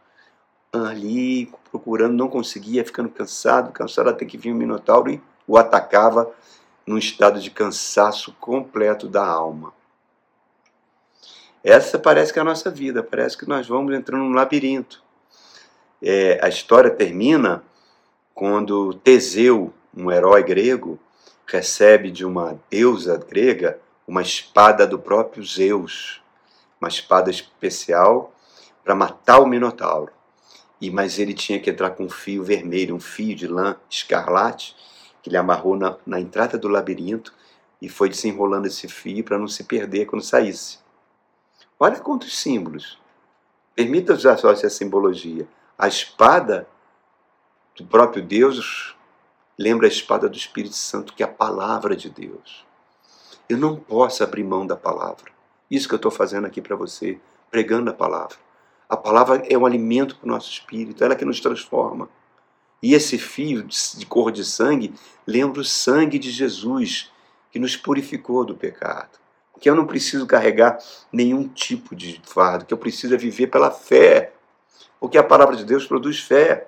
ali 0.74 1.50
procurando, 1.72 2.18
não 2.18 2.28
conseguia, 2.28 2.84
ficando 2.84 3.08
cansado, 3.08 3.72
cansado 3.72 4.10
até 4.10 4.26
que 4.26 4.38
vinha 4.38 4.54
o 4.54 4.58
Minotauro 4.58 5.10
e 5.10 5.22
o 5.48 5.58
atacava 5.58 6.32
num 6.86 6.98
estado 6.98 7.40
de 7.40 7.50
cansaço 7.50 8.36
completo 8.40 9.08
da 9.08 9.26
alma. 9.26 9.74
Essa 11.64 11.98
parece 11.98 12.32
que 12.32 12.40
é 12.40 12.42
a 12.42 12.46
nossa 12.46 12.70
vida, 12.70 13.02
parece 13.02 13.38
que 13.38 13.48
nós 13.48 13.68
vamos 13.68 13.94
entrando 13.96 14.24
num 14.24 14.36
labirinto. 14.36 15.04
É, 16.02 16.40
a 16.44 16.48
história 16.48 16.92
termina 16.92 17.64
quando 18.34 18.94
Teseu, 18.94 19.74
um 19.96 20.12
herói 20.12 20.44
grego, 20.44 21.00
recebe 21.48 22.12
de 22.12 22.26
uma 22.26 22.60
deusa 22.70 23.18
grega 23.18 23.80
uma 24.08 24.22
espada 24.22 24.86
do 24.86 25.00
próprio 25.00 25.44
Zeus, 25.44 26.22
uma 26.80 26.88
espada 26.88 27.32
especial 27.32 28.34
para 28.84 28.94
matar 28.94 29.40
o 29.40 29.48
Minotauro. 29.48 30.12
E 30.80 30.92
mas 30.92 31.18
ele 31.18 31.34
tinha 31.34 31.60
que 31.60 31.70
entrar 31.70 31.92
com 31.92 32.04
um 32.04 32.10
fio 32.10 32.44
vermelho, 32.44 32.96
um 32.96 33.00
fio 33.00 33.36
de 33.36 33.48
lã 33.48 33.78
escarlate, 33.90 34.76
que 35.26 35.30
ele 35.30 35.38
amarrou 35.38 35.76
na, 35.76 35.98
na 36.06 36.20
entrada 36.20 36.56
do 36.56 36.68
labirinto 36.68 37.34
e 37.82 37.90
foi 37.90 38.10
desenrolando 38.10 38.68
esse 38.68 38.88
fio 38.88 39.24
para 39.24 39.40
não 39.40 39.48
se 39.48 39.64
perder 39.64 40.06
quando 40.06 40.22
saísse. 40.22 40.78
Olha 41.80 42.00
quantos 42.00 42.38
símbolos. 42.38 43.02
Permita 43.74 44.14
usar 44.14 44.38
só 44.38 44.52
essa 44.52 44.70
simbologia. 44.70 45.48
A 45.80 45.88
espada 45.88 46.68
do 47.76 47.84
próprio 47.88 48.22
Deus 48.22 48.96
lembra 49.58 49.88
a 49.88 49.90
espada 49.90 50.30
do 50.30 50.38
Espírito 50.38 50.76
Santo, 50.76 51.16
que 51.16 51.24
é 51.24 51.26
a 51.26 51.30
palavra 51.30 51.96
de 51.96 52.08
Deus. 52.08 52.64
Eu 53.50 53.58
não 53.58 53.78
posso 53.78 54.24
abrir 54.24 54.44
mão 54.44 54.64
da 54.64 54.76
palavra. 54.76 55.32
Isso 55.72 55.88
que 55.88 55.96
eu 55.96 55.98
estou 55.98 56.12
fazendo 56.12 56.46
aqui 56.46 56.62
para 56.62 56.76
você, 56.76 57.20
pregando 57.50 57.90
a 57.90 57.94
palavra. 57.96 58.38
A 58.88 58.96
palavra 58.96 59.44
é 59.50 59.58
um 59.58 59.66
alimento 59.66 60.18
para 60.18 60.28
o 60.28 60.30
nosso 60.30 60.52
espírito, 60.52 61.04
ela 61.04 61.16
que 61.16 61.26
nos 61.26 61.40
transforma. 61.40 62.08
E 62.82 62.94
esse 62.94 63.18
fio 63.18 63.64
de 63.64 64.06
cor 64.06 64.32
de 64.32 64.44
sangue 64.44 64.94
lembra 65.26 65.62
o 65.62 65.66
sangue 65.66 66.20
de 66.20 66.30
Jesus, 66.30 67.12
que 67.52 67.60
nos 67.60 67.76
purificou 67.76 68.46
do 68.46 68.56
pecado. 68.56 69.18
Que 69.60 69.70
eu 69.70 69.76
não 69.76 69.86
preciso 69.86 70.28
carregar 70.28 70.78
nenhum 71.12 71.48
tipo 71.48 71.96
de 71.96 72.22
fardo, 72.26 72.66
que 72.66 72.74
eu 72.74 72.78
preciso 72.78 73.16
é 73.16 73.18
viver 73.18 73.48
pela 73.48 73.72
fé. 73.72 74.34
Porque 75.00 75.18
a 75.18 75.24
palavra 75.24 75.56
de 75.56 75.64
Deus 75.64 75.86
produz 75.86 76.20
fé. 76.20 76.68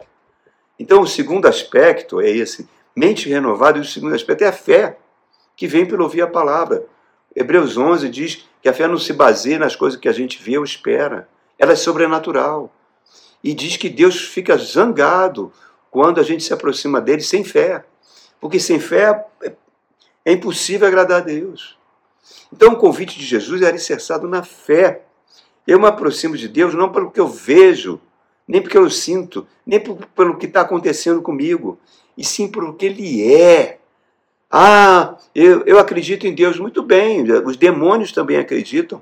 Então, 0.79 1.01
o 1.01 1.07
segundo 1.07 1.47
aspecto 1.47 2.21
é 2.21 2.29
esse: 2.29 2.67
mente 2.95 3.27
renovada, 3.29 3.77
e 3.77 3.81
o 3.81 3.85
segundo 3.85 4.15
aspecto 4.15 4.43
é 4.43 4.47
a 4.47 4.53
fé, 4.53 4.97
que 5.55 5.67
vem 5.67 5.85
pelo 5.85 6.03
ouvir 6.03 6.21
a 6.21 6.27
palavra. 6.27 6.85
Hebreus 7.35 7.77
11 7.77 8.09
diz 8.09 8.47
que 8.61 8.69
a 8.69 8.73
fé 8.73 8.87
não 8.87 8.97
se 8.97 9.13
baseia 9.13 9.59
nas 9.59 9.75
coisas 9.75 9.99
que 9.99 10.09
a 10.09 10.13
gente 10.13 10.41
vê 10.41 10.57
ou 10.57 10.63
espera, 10.63 11.29
ela 11.59 11.73
é 11.73 11.75
sobrenatural. 11.75 12.73
E 13.43 13.53
diz 13.53 13.77
que 13.77 13.89
Deus 13.89 14.19
fica 14.19 14.57
zangado 14.57 15.51
quando 15.97 16.19
a 16.19 16.23
gente 16.23 16.43
se 16.43 16.53
aproxima 16.53 17.01
dele 17.01 17.21
sem 17.21 17.43
fé. 17.43 17.83
Porque 18.39 18.59
sem 18.59 18.79
fé 18.79 19.25
é 20.23 20.31
impossível 20.31 20.87
agradar 20.87 21.21
a 21.21 21.25
Deus. 21.25 21.75
Então 22.53 22.73
o 22.73 22.77
convite 22.77 23.17
de 23.17 23.25
Jesus 23.25 23.63
é 23.63 23.67
alicerçado 23.67 24.27
na 24.27 24.43
fé. 24.43 25.01
Eu 25.65 25.79
me 25.79 25.87
aproximo 25.87 26.37
de 26.37 26.47
Deus 26.47 26.75
não 26.75 26.91
pelo 26.91 27.09
que 27.09 27.19
eu 27.19 27.27
vejo, 27.27 27.99
nem 28.47 28.61
porque 28.61 28.77
eu 28.77 28.87
sinto, 28.91 29.47
nem 29.65 29.79
pelo 30.15 30.37
que 30.37 30.45
está 30.45 30.61
acontecendo 30.61 31.19
comigo, 31.19 31.79
e 32.15 32.23
sim 32.23 32.47
pelo 32.47 32.75
que 32.75 32.85
Ele 32.85 33.33
é. 33.33 33.79
Ah, 34.51 35.17
eu, 35.33 35.63
eu 35.65 35.79
acredito 35.79 36.27
em 36.27 36.35
Deus 36.35 36.59
muito 36.59 36.83
bem, 36.83 37.23
os 37.43 37.57
demônios 37.57 38.11
também 38.11 38.37
acreditam 38.37 39.01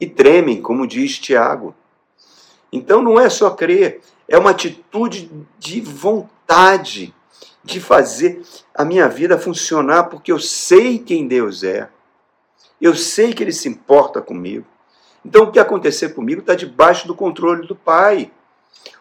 e 0.00 0.06
tremem, 0.06 0.62
como 0.62 0.86
diz 0.86 1.18
Tiago. 1.18 1.74
Então 2.72 3.02
não 3.02 3.20
é 3.20 3.28
só 3.28 3.50
crer, 3.50 4.00
é 4.30 4.38
uma 4.38 4.50
atitude 4.50 5.28
de 5.58 5.80
vontade 5.80 7.12
de 7.64 7.80
fazer 7.80 8.40
a 8.72 8.84
minha 8.84 9.08
vida 9.08 9.36
funcionar, 9.36 10.04
porque 10.04 10.30
eu 10.30 10.38
sei 10.38 11.00
quem 11.00 11.26
Deus 11.26 11.64
é, 11.64 11.90
eu 12.80 12.94
sei 12.94 13.34
que 13.34 13.42
Ele 13.42 13.52
se 13.52 13.68
importa 13.68 14.22
comigo. 14.22 14.64
Então 15.24 15.42
o 15.42 15.52
que 15.52 15.58
acontecer 15.58 16.10
comigo 16.14 16.40
está 16.40 16.54
debaixo 16.54 17.08
do 17.08 17.14
controle 17.14 17.66
do 17.66 17.74
Pai. 17.74 18.30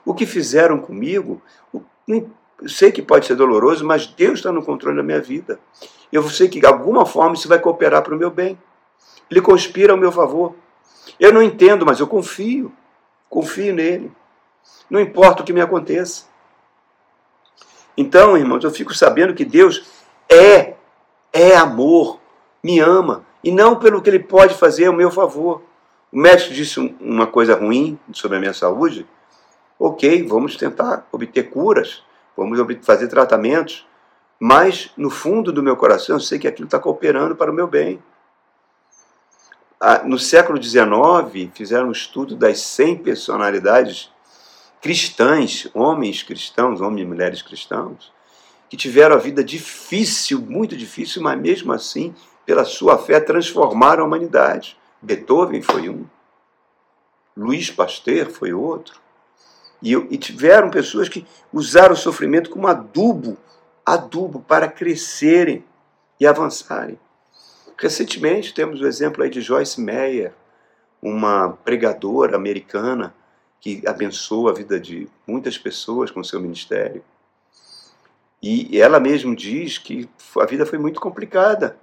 O 0.04 0.14
que 0.14 0.26
fizeram 0.26 0.80
comigo, 0.80 1.42
eu 2.08 2.30
sei 2.68 2.92
que 2.92 3.02
pode 3.02 3.28
ser 3.28 3.36
doloroso, 3.36 3.86
mas 3.86 4.08
Deus 4.08 4.40
está 4.40 4.52
no 4.52 4.66
controle 4.66 4.98
da 4.98 5.04
minha 5.04 5.22
vida. 5.22 5.60
Eu 6.12 6.28
sei 6.28 6.50
que 6.50 6.60
de 6.60 6.66
alguma 6.66 7.06
forma 7.06 7.36
isso 7.36 7.48
vai 7.48 7.60
cooperar 7.60 8.02
para 8.02 8.16
o 8.16 8.18
meu 8.18 8.32
bem. 8.32 8.58
Ele 9.30 9.42
conspira 9.42 9.94
ao 9.94 9.98
meu 9.98 10.12
favor. 10.12 10.56
Eu 11.20 11.32
não 11.32 11.42
entendo, 11.42 11.86
mas 11.86 12.00
eu 12.00 12.08
confio. 12.08 12.74
Confio 13.30 13.74
nele. 13.74 14.12
Não 14.90 15.00
importa 15.00 15.44
o 15.44 15.46
que 15.46 15.54
me 15.54 15.62
aconteça. 15.62 16.26
Então, 17.96 18.38
irmãos, 18.38 18.64
eu 18.64 18.72
fico 18.72 18.94
sabendo 18.94 19.34
que 19.34 19.44
Deus 19.44 19.86
é, 20.30 20.76
é 21.34 21.56
amor, 21.56 22.20
me 22.64 22.80
ama, 22.80 23.26
e 23.44 23.52
não 23.52 23.78
pelo 23.78 24.02
que 24.02 24.10
ele 24.10 24.20
pode 24.20 24.56
fazer 24.56 24.86
ao 24.86 24.94
meu 24.94 25.12
favor. 25.12 25.62
O 26.12 26.18
médico 26.18 26.54
disse 26.54 26.80
uma 27.00 27.28
coisa 27.28 27.56
ruim 27.56 28.00
sobre 28.14 28.38
a 28.38 28.40
minha 28.40 28.54
saúde. 28.54 29.06
Ok, 29.78 30.26
vamos 30.28 30.56
tentar 30.56 31.08
obter 31.12 31.50
curas, 31.50 32.04
vamos 32.36 32.60
fazer 32.84 33.08
tratamentos, 33.08 33.88
mas 34.40 34.92
no 34.98 35.10
fundo 35.10 35.52
do 35.52 35.62
meu 35.62 35.76
coração 35.76 36.16
eu 36.16 36.20
sei 36.20 36.40
que 36.40 36.48
aquilo 36.48 36.66
está 36.66 36.80
cooperando 36.80 37.36
para 37.36 37.52
o 37.52 37.54
meu 37.54 37.68
bem. 37.68 38.02
Ah, 39.80 40.04
no 40.04 40.20
século 40.20 40.62
XIX, 40.62 41.50
fizeram 41.54 41.88
um 41.88 41.92
estudo 41.92 42.36
das 42.36 42.60
100 42.60 42.98
personalidades 42.98 44.12
cristãs, 44.82 45.68
homens 45.74 46.24
cristãos, 46.24 46.82
homens 46.82 47.02
e 47.02 47.08
mulheres 47.08 47.42
cristãos, 47.42 48.12
que 48.70 48.78
tiveram 48.78 49.16
a 49.16 49.20
vida 49.20 49.44
difícil, 49.44 50.40
muito 50.40 50.76
difícil, 50.76 51.22
mas 51.22 51.40
mesmo 51.40 51.74
assim, 51.74 52.14
pela 52.46 52.64
sua 52.64 52.98
fé, 52.98 53.20
transformaram 53.20 54.04
a 54.04 54.08
humanidade. 54.08 54.78
Beethoven 55.02 55.62
foi 55.62 55.90
um, 55.90 56.06
Luiz 57.40 57.72
Pasteur 57.72 58.30
foi 58.30 58.54
outro. 58.54 59.00
E, 59.82 59.94
e 59.94 60.18
tiveram 60.18 60.70
pessoas 60.70 61.08
que 61.08 61.26
usaram 61.54 61.94
o 61.94 61.98
sofrimento 61.98 62.50
como 62.50 62.68
adubo, 62.68 63.38
adubo 63.86 64.42
para 64.42 64.68
crescerem 64.68 65.64
e 66.20 66.28
avançarem. 66.28 67.00
Recentemente 67.78 68.54
temos 68.54 68.82
o 68.82 68.88
exemplo 68.88 69.24
aí 69.24 69.30
de 69.30 69.40
Joyce 69.40 69.80
Meyer, 69.80 70.34
uma 71.02 71.52
pregadora 71.64 72.36
americana 72.36 73.16
que 73.60 73.82
abençoa 73.86 74.52
a 74.52 74.54
vida 74.54 74.80
de 74.80 75.08
muitas 75.28 75.58
pessoas 75.58 76.12
com 76.12 76.24
seu 76.24 76.40
ministério. 76.40 77.04
E 78.42 78.80
ela 78.80 79.00
mesma 79.00 79.36
diz 79.36 79.78
que 79.78 80.10
a 80.38 80.46
vida 80.46 80.66
foi 80.66 80.80
muito 80.80 81.02
complicada, 81.02 81.78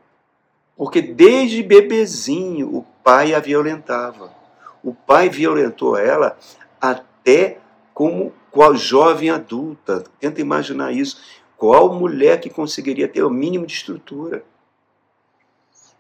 porque 0.77 1.03
desde 1.03 1.63
bebezinho 1.63 2.75
o 2.75 2.83
pai 3.05 3.35
a 3.35 3.41
violentava. 3.41 4.35
O 4.83 4.95
pai 4.95 5.29
violentou 5.29 5.97
ela 5.97 6.39
até 6.81 7.59
como 7.93 8.33
qual 8.51 8.75
jovem 8.75 9.31
adulta. 9.31 10.05
Tenta 10.19 10.41
imaginar 10.41 10.93
isso. 10.93 11.21
Qual 11.57 11.93
mulher 11.93 12.41
que 12.41 12.49
conseguiria 12.49 13.09
ter 13.09 13.23
o 13.23 13.31
mínimo 13.31 13.67
de 13.67 13.75
estrutura? 13.75 14.45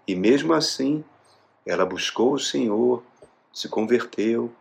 E 0.06 0.14
mesmo 0.14 0.54
assim, 0.54 1.04
ela 1.66 1.84
buscou 1.84 2.34
o 2.34 2.38
Senhor, 2.38 3.02
se 3.52 3.68
converteu, 3.68 4.52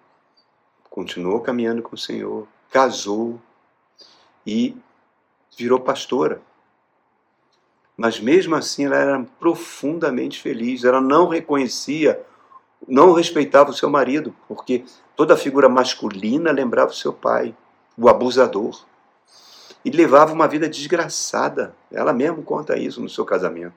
continuou 0.96 1.42
caminhando 1.42 1.82
com 1.82 1.94
o 1.94 2.00
Senhor, 2.00 2.48
casou 2.72 3.38
e 4.48 4.74
virou 5.58 5.78
pastora. 5.78 6.42
Mas 7.98 8.18
mesmo 8.18 8.56
assim 8.56 8.86
ela 8.86 8.96
era 8.96 9.26
profundamente 9.38 10.42
feliz, 10.42 10.86
ela 10.86 11.02
não 11.02 11.28
reconhecia, 11.28 12.24
não 12.88 13.12
respeitava 13.12 13.72
o 13.72 13.74
seu 13.74 13.90
marido, 13.90 14.34
porque 14.48 14.86
toda 15.18 15.36
figura 15.36 15.68
masculina 15.68 16.50
lembrava 16.50 16.92
o 16.92 16.96
seu 16.96 17.12
pai, 17.12 17.54
o 17.98 18.08
abusador. 18.08 18.86
E 19.84 19.92
levava 19.92 20.34
uma 20.34 20.48
vida 20.48 20.68
desgraçada. 20.68 21.76
Ela 21.92 22.12
mesma 22.12 22.42
conta 22.42 22.76
isso 22.76 23.00
no 23.02 23.10
seu 23.10 23.24
casamento. 23.24 23.76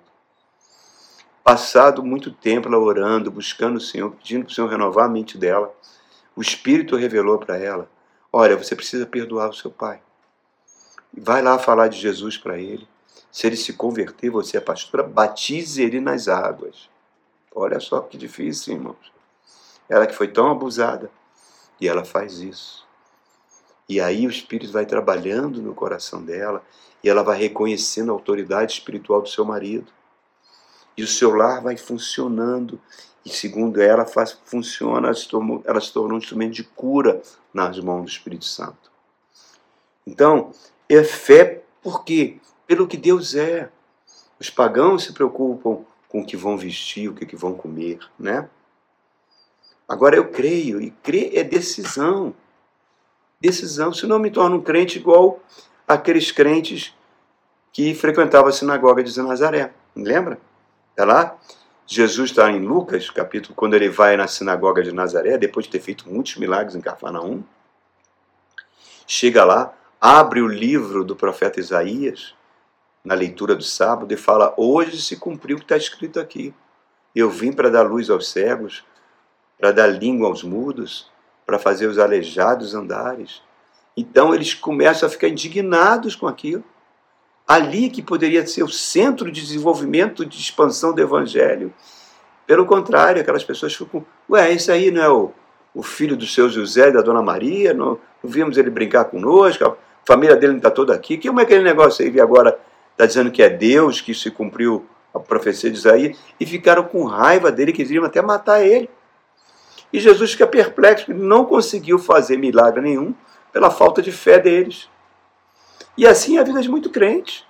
Passado 1.45 2.03
muito 2.03 2.31
tempo 2.31 2.69
ela 2.69 2.79
orando, 2.79 3.31
buscando 3.31 3.77
o 3.77 3.81
Senhor, 3.81 4.13
pedindo 4.13 4.45
para 4.45 4.53
o 4.53 4.55
Senhor 4.55 4.71
renovar 4.71 5.05
a 5.05 5.09
mente 5.09 5.37
dela, 5.37 5.75
o 6.39 6.41
Espírito 6.41 6.95
revelou 6.95 7.37
para 7.37 7.59
ela: 7.59 7.91
Olha, 8.33 8.57
você 8.57 8.77
precisa 8.77 9.05
perdoar 9.05 9.51
o 9.51 9.53
seu 9.53 9.73
pai. 9.73 10.01
Vai 11.13 11.43
lá 11.43 11.59
falar 11.59 11.89
de 11.89 11.99
Jesus 11.99 12.39
para 12.39 12.57
ele. 12.57 12.87
Se 13.33 13.49
ele 13.49 13.57
se 13.57 13.73
converter, 13.73 14.31
você 14.31 14.57
é 14.57 14.61
pastora, 14.61 15.03
batize 15.03 15.83
ele 15.83 15.99
nas 15.99 16.29
águas. 16.29 16.89
Olha 17.53 17.81
só 17.81 18.01
que 18.03 18.17
difícil, 18.17 18.75
irmãos. 18.75 19.13
Ela 19.89 20.07
que 20.07 20.15
foi 20.15 20.29
tão 20.29 20.49
abusada. 20.49 21.11
E 21.81 21.89
ela 21.89 22.05
faz 22.05 22.39
isso. 22.39 22.87
E 23.89 24.01
aí 24.01 24.25
o 24.25 24.31
Espírito 24.31 24.71
vai 24.71 24.87
trabalhando 24.87 25.61
no 25.61 25.75
coração 25.75 26.25
dela 26.25 26.65
e 27.03 27.09
ela 27.09 27.25
vai 27.25 27.37
reconhecendo 27.37 28.11
a 28.11 28.15
autoridade 28.15 28.75
espiritual 28.75 29.23
do 29.23 29.29
seu 29.29 29.45
marido. 29.45 29.91
E 30.97 31.03
o 31.03 31.09
seu 31.09 31.35
lar 31.35 31.61
vai 31.61 31.77
funcionando. 31.77 32.81
E 33.25 33.31
segundo 33.31 33.81
ela, 33.81 34.07
faz, 34.07 34.39
funciona, 34.45 35.09
ela 35.09 35.15
se, 35.15 35.29
tornou, 35.29 35.63
ela 35.67 35.81
se 35.81 35.93
tornou 35.93 36.15
um 36.15 36.19
instrumento 36.19 36.55
de 36.55 36.65
cura 36.65 37.21
nas 37.53 37.79
mãos 37.81 38.03
do 38.03 38.09
Espírito 38.09 38.45
Santo. 38.45 38.91
Então, 40.07 40.53
é 40.89 41.05
fé 41.05 41.63
por 41.83 42.05
quê? 42.05 42.39
Pelo 42.67 42.87
que 42.87 42.97
Deus 42.97 43.35
é. 43.35 43.71
Os 44.41 44.51
pagãos 44.51 45.05
se 45.05 45.13
preocupam 45.13 45.85
com 46.09 46.21
o 46.21 46.25
que 46.25 46.37
vão 46.37 46.57
vestir, 46.57 47.09
o 47.09 47.15
que 47.15 47.37
vão 47.37 47.55
comer, 47.55 47.99
né? 48.19 48.49
Agora 49.89 50.17
eu 50.17 50.31
creio, 50.31 50.81
e 50.81 50.91
crer 50.91 51.33
é 51.35 51.43
decisão. 51.43 52.35
Decisão. 53.41 53.93
Se 53.93 54.07
não 54.07 54.19
me 54.19 54.31
torno 54.31 54.57
um 54.57 54.63
crente 54.63 54.99
igual 54.99 55.41
aqueles 55.87 56.31
crentes 56.31 56.95
que 57.73 57.95
frequentavam 57.95 58.49
a 58.49 58.53
sinagoga 58.53 59.03
de 59.03 59.23
Nazaré. 59.23 59.73
Lembra? 59.97 60.39
Está 60.91 61.05
lá? 61.05 61.39
Jesus 61.91 62.29
está 62.29 62.51
em 62.51 62.59
Lucas, 62.59 63.09
capítulo, 63.09 63.55
quando 63.55 63.73
ele 63.73 63.89
vai 63.89 64.15
na 64.15 64.29
sinagoga 64.29 64.83
de 64.83 64.93
Nazaré, 64.93 65.39
depois 65.39 65.65
de 65.65 65.73
ter 65.73 65.81
feito 65.81 66.07
muitos 66.07 66.37
milagres 66.37 66.77
em 66.77 66.83
Cafarnaum. 66.83 67.43
Chega 69.07 69.43
lá, 69.43 69.73
abre 69.99 70.43
o 70.43 70.47
livro 70.47 71.03
do 71.03 71.17
profeta 71.17 71.59
Isaías, 71.59 72.35
na 73.03 73.15
leitura 73.15 73.57
do 73.57 73.63
sábado, 73.63 74.13
e 74.13 74.19
fala: 74.19 74.53
Hoje 74.59 75.01
se 75.01 75.17
cumpriu 75.17 75.57
o 75.57 75.61
que 75.61 75.65
está 75.65 75.79
escrito 75.79 76.21
aqui. 76.21 76.55
Eu 77.17 77.31
vim 77.31 77.53
para 77.53 77.71
dar 77.71 77.85
luz 77.85 78.11
aos 78.11 78.29
cegos, 78.29 78.85
para 79.59 79.73
dar 79.73 79.87
língua 79.87 80.29
aos 80.29 80.43
mudos, 80.43 81.11
para 81.47 81.59
fazer 81.59 81.87
os 81.87 81.99
aleijados 81.99 82.75
andares. 82.75 83.41
Então 83.97 84.35
eles 84.35 84.53
começam 84.53 85.07
a 85.07 85.11
ficar 85.11 85.29
indignados 85.29 86.15
com 86.15 86.27
aquilo 86.27 86.63
ali 87.49 87.89
que 87.89 88.03
poderia 88.03 88.47
ser 88.47 88.63
o 88.63 88.69
centro 88.69 89.33
de 89.33 89.41
desenvolvimento, 89.41 90.27
de 90.27 90.39
expansão 90.39 90.93
do 90.93 91.01
evangelho. 91.01 91.73
Pelo 92.47 92.67
contrário, 92.67 93.23
aquelas 93.23 93.43
pessoas 93.43 93.75
ficam, 93.75 94.05
ué, 94.29 94.53
esse 94.53 94.71
aí 94.71 94.91
não 94.91 95.03
é 95.03 95.09
o, 95.09 95.33
o 95.75 95.83
filho 95.83 96.15
do 96.15 96.27
seu 96.27 96.51
José 96.51 96.91
e 96.91 96.93
da 96.93 97.01
dona 97.01 97.23
Maria? 97.23 97.73
Não, 97.73 97.99
não 98.23 98.31
vimos 98.31 98.59
ele 98.59 98.69
brincar 98.69 99.07
conosco? 99.07 99.65
A 99.65 99.77
família 100.05 100.37
dele 100.37 100.53
não 100.53 100.59
está 100.59 100.71
toda 100.71 100.95
aqui. 100.95 101.17
Que, 101.17 101.29
como 101.29 101.41
é 101.41 101.45
aquele 101.45 101.63
negócio 101.63 102.05
aí 102.05 102.13
que 102.13 102.21
agora 102.21 102.59
está 102.93 103.07
dizendo 103.07 103.31
que 103.31 103.43
é 103.43 103.49
Deus, 103.49 104.03
que 104.03 104.15
se 104.15 104.31
cumpriu 104.31 104.87
a 105.15 105.19
profecia 105.19 105.71
de 105.71 105.79
Isaías? 105.79 106.19
E 106.39 106.45
ficaram 106.45 106.85
com 106.85 107.05
raiva 107.05 107.51
dele, 107.51 107.73
que 107.73 107.83
queriam 107.83 108.05
até 108.05 108.21
matar 108.21 108.63
ele. 108.63 108.91
E 109.91 109.99
Jesus 109.99 110.33
fica 110.33 110.47
perplexo, 110.47 111.15
não 111.15 111.47
conseguiu 111.47 111.99
fazer 111.99 112.37
milagre 112.37 112.83
nenhum 112.83 113.15
pela 113.53 113.71
falta 113.71 114.03
de 114.03 114.13
fé 114.13 114.39
deles. 114.39 114.89
E 115.99 116.07
assim 116.07 116.37
é 116.37 116.41
a 116.41 116.45
vida 116.45 116.63
de 116.63 116.69
muito 116.69 116.91
crente. 116.91 117.45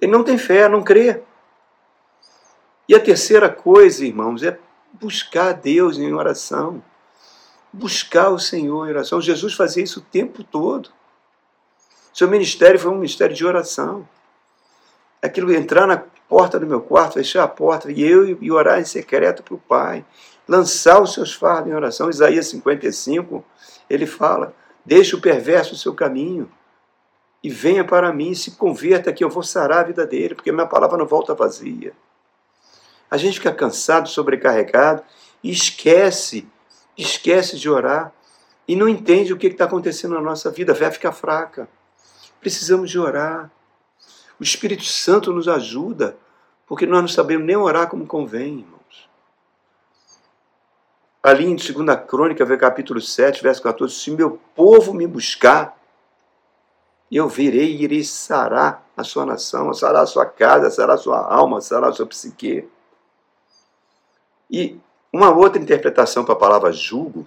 Ele 0.00 0.10
não 0.10 0.24
tem 0.24 0.38
fé, 0.38 0.70
não 0.70 0.82
crê. 0.82 1.20
E 2.88 2.94
a 2.94 2.98
terceira 2.98 3.50
coisa, 3.50 4.06
irmãos, 4.06 4.42
é 4.42 4.58
buscar 4.94 5.52
Deus 5.52 5.98
em 5.98 6.14
oração. 6.14 6.82
Buscar 7.70 8.30
o 8.30 8.38
Senhor 8.38 8.86
em 8.86 8.90
oração. 8.92 9.20
Jesus 9.20 9.52
fazia 9.52 9.84
isso 9.84 10.00
o 10.00 10.02
tempo 10.02 10.42
todo. 10.42 10.88
Seu 12.14 12.26
ministério 12.26 12.80
foi 12.80 12.90
um 12.90 12.94
ministério 12.94 13.36
de 13.36 13.44
oração. 13.44 14.08
Aquilo 15.20 15.52
entrar 15.52 15.86
na 15.86 16.02
porta 16.26 16.58
do 16.58 16.66
meu 16.66 16.80
quarto, 16.80 17.14
fechar 17.14 17.44
a 17.44 17.48
porta 17.48 17.92
e 17.92 18.02
eu 18.02 18.38
e 18.42 18.50
orar 18.50 18.80
em 18.80 18.86
secreto 18.86 19.42
para 19.42 19.54
o 19.54 19.58
Pai. 19.58 20.06
Lançar 20.48 21.02
os 21.02 21.12
seus 21.12 21.34
fardos 21.34 21.70
em 21.70 21.74
oração. 21.74 22.08
Isaías 22.08 22.46
55, 22.46 23.44
ele 23.90 24.06
fala: 24.06 24.54
Deixe 24.86 25.14
o 25.14 25.20
perverso 25.20 25.74
o 25.74 25.78
seu 25.78 25.92
caminho 25.92 26.50
e 27.42 27.50
venha 27.50 27.84
para 27.84 28.12
mim, 28.12 28.34
se 28.34 28.52
converta 28.52 29.12
que 29.12 29.24
eu 29.24 29.28
vou 29.28 29.42
sarar 29.42 29.80
a 29.80 29.84
vida 29.84 30.06
dele, 30.06 30.34
porque 30.34 30.52
minha 30.52 30.66
palavra 30.66 30.96
não 30.96 31.06
volta 31.06 31.34
vazia. 31.34 31.92
A 33.10 33.16
gente 33.16 33.38
fica 33.38 33.52
cansado, 33.52 34.08
sobrecarregado 34.08 35.02
e 35.42 35.50
esquece, 35.50 36.48
esquece 36.96 37.58
de 37.58 37.68
orar 37.68 38.12
e 38.66 38.76
não 38.76 38.88
entende 38.88 39.32
o 39.32 39.36
que 39.36 39.48
está 39.48 39.64
acontecendo 39.64 40.14
na 40.14 40.20
nossa 40.20 40.50
vida. 40.50 40.72
A 40.72 40.74
fé 40.74 40.90
fica 40.90 41.10
fraca. 41.10 41.68
Precisamos 42.40 42.90
de 42.90 42.98
orar. 42.98 43.50
O 44.38 44.42
Espírito 44.42 44.84
Santo 44.84 45.32
nos 45.32 45.48
ajuda, 45.48 46.16
porque 46.66 46.86
nós 46.86 47.00
não 47.00 47.08
sabemos 47.08 47.46
nem 47.46 47.56
orar 47.56 47.88
como 47.88 48.06
convém, 48.06 48.60
irmãos. 48.60 49.08
Ali 51.22 51.44
em 51.44 51.54
2 51.54 51.68
Crônica, 52.08 52.56
capítulo 52.56 53.00
7, 53.00 53.42
verso 53.42 53.62
14, 53.62 53.94
se 53.94 54.10
meu 54.10 54.40
povo 54.54 54.94
me 54.94 55.06
buscar, 55.06 55.78
eu 57.18 57.28
virei 57.28 57.76
e 57.76 57.82
irei 57.82 58.02
sarar 58.02 58.86
a 58.96 59.04
sua 59.04 59.26
nação, 59.26 59.74
sarar 59.74 60.02
a 60.02 60.06
sua 60.06 60.24
casa, 60.24 60.70
sarar 60.70 60.94
a 60.94 60.98
sua 60.98 61.18
alma, 61.18 61.60
sarar 61.60 61.90
a 61.90 61.92
sua 61.92 62.06
psique. 62.06 62.66
E 64.50 64.80
uma 65.12 65.30
outra 65.30 65.60
interpretação 65.60 66.24
para 66.24 66.32
a 66.32 66.38
palavra 66.38 66.72
julgo, 66.72 67.26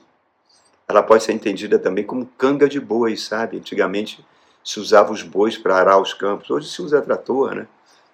ela 0.87 1.03
pode 1.03 1.23
ser 1.23 1.33
entendida 1.33 1.77
também 1.77 2.03
como 2.03 2.25
canga 2.37 2.67
de 2.67 2.79
bois, 2.79 3.25
sabe? 3.25 3.57
Antigamente 3.57 4.25
se 4.63 4.79
usava 4.79 5.13
os 5.13 5.21
bois 5.21 5.55
para 5.55 5.75
arar 5.75 6.01
os 6.01 6.15
campos, 6.15 6.49
hoje 6.49 6.67
se 6.67 6.81
usa 6.81 6.99
trator, 7.01 7.53
né? 7.53 7.67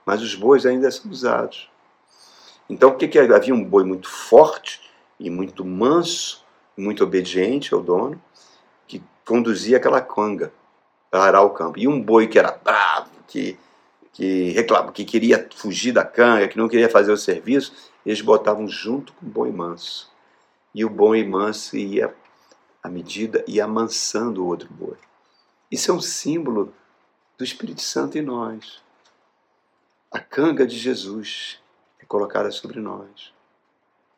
Mas 0.06 0.22
os 0.22 0.36
bois 0.36 0.66
ainda 0.66 0.92
são 0.92 1.10
usados. 1.10 1.70
Então, 2.70 2.90
o 2.90 2.96
que, 2.98 3.08
que 3.08 3.18
havia 3.18 3.54
um 3.54 3.64
boi 3.64 3.86
muito 3.86 4.10
forte 4.10 4.82
e 5.18 5.30
muito 5.30 5.64
manso, 5.64 6.44
muito 6.76 7.04
obediente 7.04 7.74
ao 7.74 7.82
dono, 7.82 8.22
que 8.88 9.02
conduzia 9.26 9.78
aquela 9.78 10.02
canga 10.02 10.52
arar 11.20 11.42
o 11.42 11.50
campo. 11.50 11.78
E 11.78 11.88
um 11.88 12.02
boi 12.02 12.28
que 12.28 12.40
era 12.40 12.52
bravo, 12.52 13.10
que, 13.28 13.58
que 14.14 14.52
reclamava, 14.52 14.92
que 14.92 15.04
queria 15.04 15.48
fugir 15.56 15.92
da 15.92 16.06
canga, 16.06 16.48
que 16.48 16.58
não 16.58 16.70
queria 16.70 16.90
fazer 16.90 17.12
o 17.12 17.18
serviço, 17.18 17.74
eles 18.06 18.22
botavam 18.22 18.68
junto 18.68 19.14
com 19.14 19.26
o 19.26 19.30
boi 19.30 19.52
manso. 19.52 20.10
E 20.74 20.86
o 20.86 20.90
boi 20.90 21.24
manso 21.24 21.76
ia, 21.76 22.14
à 22.82 22.88
medida, 22.88 23.44
ia 23.48 23.66
amansando 23.66 24.44
o 24.44 24.48
outro 24.48 24.70
boi. 24.72 24.98
Isso 25.70 25.92
é 25.92 25.94
um 25.94 26.02
símbolo 26.02 26.74
do 27.38 27.44
Espírito 27.44 27.82
Santo 27.82 28.18
em 28.18 28.22
nós. 28.22 28.82
A 30.10 30.20
canga 30.20 30.66
de 30.66 30.78
Jesus 30.78 31.60
é 32.00 32.06
colocada 32.06 32.52
sobre 32.52 32.80
nós. 32.80 33.34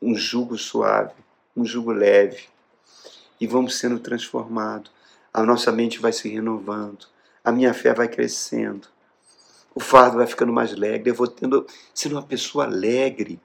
Um 0.02 0.16
jugo 0.16 0.58
suave, 0.58 1.14
um 1.56 1.66
jugo 1.66 1.92
leve. 1.92 2.48
E 3.40 3.48
vamos 3.48 3.78
sendo 3.78 4.00
transformados 4.00 4.93
a 5.34 5.44
nossa 5.44 5.72
mente 5.72 6.00
vai 6.00 6.14
se 6.14 6.30
renovando, 6.30 7.08
a 7.44 7.52
minha 7.52 7.74
fé 7.74 7.94
vai 7.94 8.08
crescendo, 8.08 8.88
o 9.74 9.80
fardo 9.80 10.18
vai 10.18 10.28
ficando 10.28 10.54
mais 10.54 10.74
leve, 10.74 11.10
eu 11.10 11.16
vou 11.16 11.28
tendo, 11.28 11.66
sendo 11.94 12.16
uma 12.16 12.24
pessoa 12.24 12.66
alegre, 12.66 13.42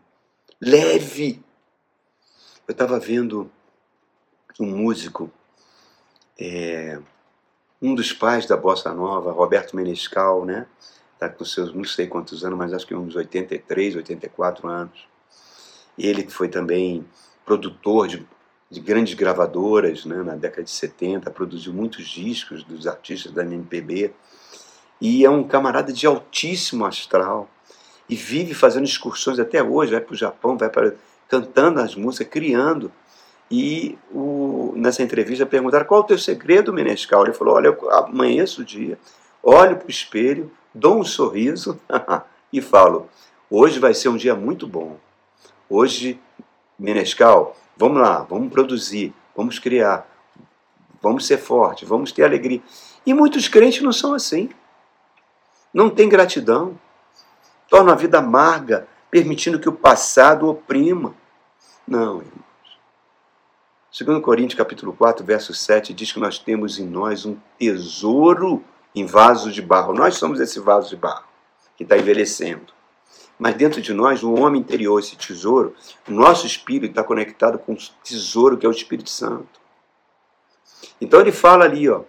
leve. 0.61 1.43
Eu 2.67 2.73
estava 2.73 3.01
vendo 3.01 3.51
um 4.61 4.67
músico, 4.67 5.31
é, 6.39 7.01
um 7.81 7.95
dos 7.95 8.13
pais 8.13 8.45
da 8.45 8.57
Bossa 8.57 8.93
Nova, 8.93 9.33
Roberto 9.33 9.75
Menescal, 9.75 10.45
né? 10.45 10.67
Está 11.15 11.29
com 11.29 11.45
seus 11.45 11.75
não 11.75 11.85
sei 11.85 12.07
quantos 12.07 12.45
anos, 12.45 12.59
mas 12.59 12.73
acho 12.73 12.87
que 12.87 12.95
uns 12.95 13.17
83, 13.17 13.97
84 13.97 14.69
anos. 14.69 15.09
Ele 15.97 16.29
foi 16.29 16.49
também 16.49 17.05
produtor 17.45 18.07
de 18.07 18.29
de 18.71 18.81
grandes 18.81 19.15
gravadoras 19.15 20.05
né, 20.05 20.23
na 20.23 20.35
década 20.35 20.65
de 20.65 20.71
70, 20.71 21.31
produziu 21.31 21.73
muitos 21.73 22.07
discos 22.09 22.63
dos 22.63 22.87
artistas 22.87 23.33
da 23.33 23.43
MPB 23.43 24.13
e 25.01 25.25
é 25.25 25.31
um 25.31 25.45
camarada 25.45 25.93
de 25.93 26.07
altíssimo 26.07 26.85
astral 26.85 27.49
e 28.09 28.17
vive 28.17 28.55
fazendo 28.55 28.85
excursões 28.85 29.39
até 29.39 29.63
hoje, 29.63 29.93
vai 29.93 30.01
para 30.01 30.15
o 30.15 30.17
Japão, 30.17 30.57
vai 30.57 30.69
para 30.69 30.95
cantando 31.29 31.81
as 31.81 31.95
músicas, 31.95 32.29
criando. 32.29 32.91
E 33.51 33.97
o, 34.11 34.73
nessa 34.77 35.03
entrevista 35.03 35.47
perguntaram 35.47 35.87
qual 35.87 36.01
é 36.01 36.05
o 36.05 36.07
teu 36.07 36.19
segredo, 36.19 36.73
Menescal? 36.73 37.25
Ele 37.25 37.35
falou: 37.35 37.55
olha, 37.55 37.69
eu 37.69 37.91
amanheço 37.91 38.63
o 38.63 38.65
dia, 38.65 38.99
olho 39.43 39.77
para 39.77 39.87
o 39.87 39.91
espelho, 39.91 40.51
dou 40.75 40.99
um 40.99 41.05
sorriso 41.05 41.79
e 42.53 42.61
falo: 42.61 43.09
hoje 43.51 43.79
vai 43.79 43.95
ser 43.95 44.09
um 44.09 44.17
dia 44.17 44.35
muito 44.35 44.67
bom. 44.67 44.99
Hoje, 45.69 46.19
Menescal, 46.79 47.57
Vamos 47.79 48.03
lá, 48.03 48.19
vamos 48.23 48.53
produzir, 48.53 49.15
vamos 49.37 49.61
criar, 49.61 50.07
vamos 51.01 51.25
ser 51.27 51.39
fortes, 51.39 51.89
vamos 51.89 52.11
ter 52.11 52.25
alegria. 52.25 52.61
E 53.07 53.15
muitos 53.15 53.47
crentes 53.47 53.81
não 53.81 53.93
são 53.93 54.15
assim. 54.15 54.51
Não 55.73 55.89
têm 55.89 56.09
gratidão. 56.09 56.79
Tornam 57.69 57.93
a 57.93 57.97
vida 57.97 58.19
amarga, 58.19 58.89
permitindo 59.11 59.61
que 59.61 59.69
o 59.69 59.73
passado 59.73 60.49
oprima. 60.49 61.15
Não, 61.87 62.19
irmãos. 62.21 62.49
Segundo 63.93 64.21
Coríntios 64.21 64.59
capítulo 64.59 64.93
4, 64.93 65.25
verso 65.25 65.55
7, 65.55 65.95
diz 65.95 66.13
que 66.13 66.21
nós 66.21 66.39
temos 66.39 66.79
em 66.79 66.87
nós 66.87 67.25
um 67.25 67.37
tesouro 67.59 68.63
em 68.95 69.07
vaso 69.07 69.53
de 69.53 69.63
barro. 69.63 69.95
Nós 69.95 70.17
somos 70.17 70.41
esse 70.41 70.59
vaso 70.59 70.91
de 70.91 70.97
barro 70.97 71.25
que 71.77 71.85
está 71.85 71.97
envelhecendo. 71.97 72.78
Mas 73.39 73.55
dentro 73.55 73.81
de 73.81 73.95
nós, 73.95 74.23
o 74.23 74.35
homem 74.35 74.61
interior, 74.61 74.99
esse 74.99 75.17
tesouro, 75.17 75.75
o 76.09 76.13
nosso 76.13 76.47
espírito 76.47 76.91
está 76.91 77.05
conectado 77.05 77.59
com 77.59 77.73
o 77.73 77.79
tesouro 78.03 78.57
que 78.57 78.67
é 78.67 78.69
o 78.69 78.73
Espírito 78.73 79.11
Santo. 79.11 79.61
Então 81.01 81.21
ele 81.21 81.31
fala 81.31 81.65
ali, 81.65 81.89
ó, 81.89 82.03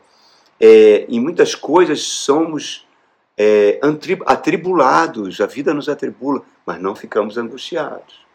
é, 0.59 1.05
em 1.07 1.19
muitas 1.19 1.53
coisas 1.53 2.01
somos 2.01 2.85
é, 3.37 3.79
atribulados, 4.25 5.39
a 5.39 5.45
vida 5.45 5.73
nos 5.73 5.87
atribula, 5.87 6.41
mas 6.65 6.81
não 6.81 6.95
ficamos 6.95 7.37
angustiados. 7.37 8.25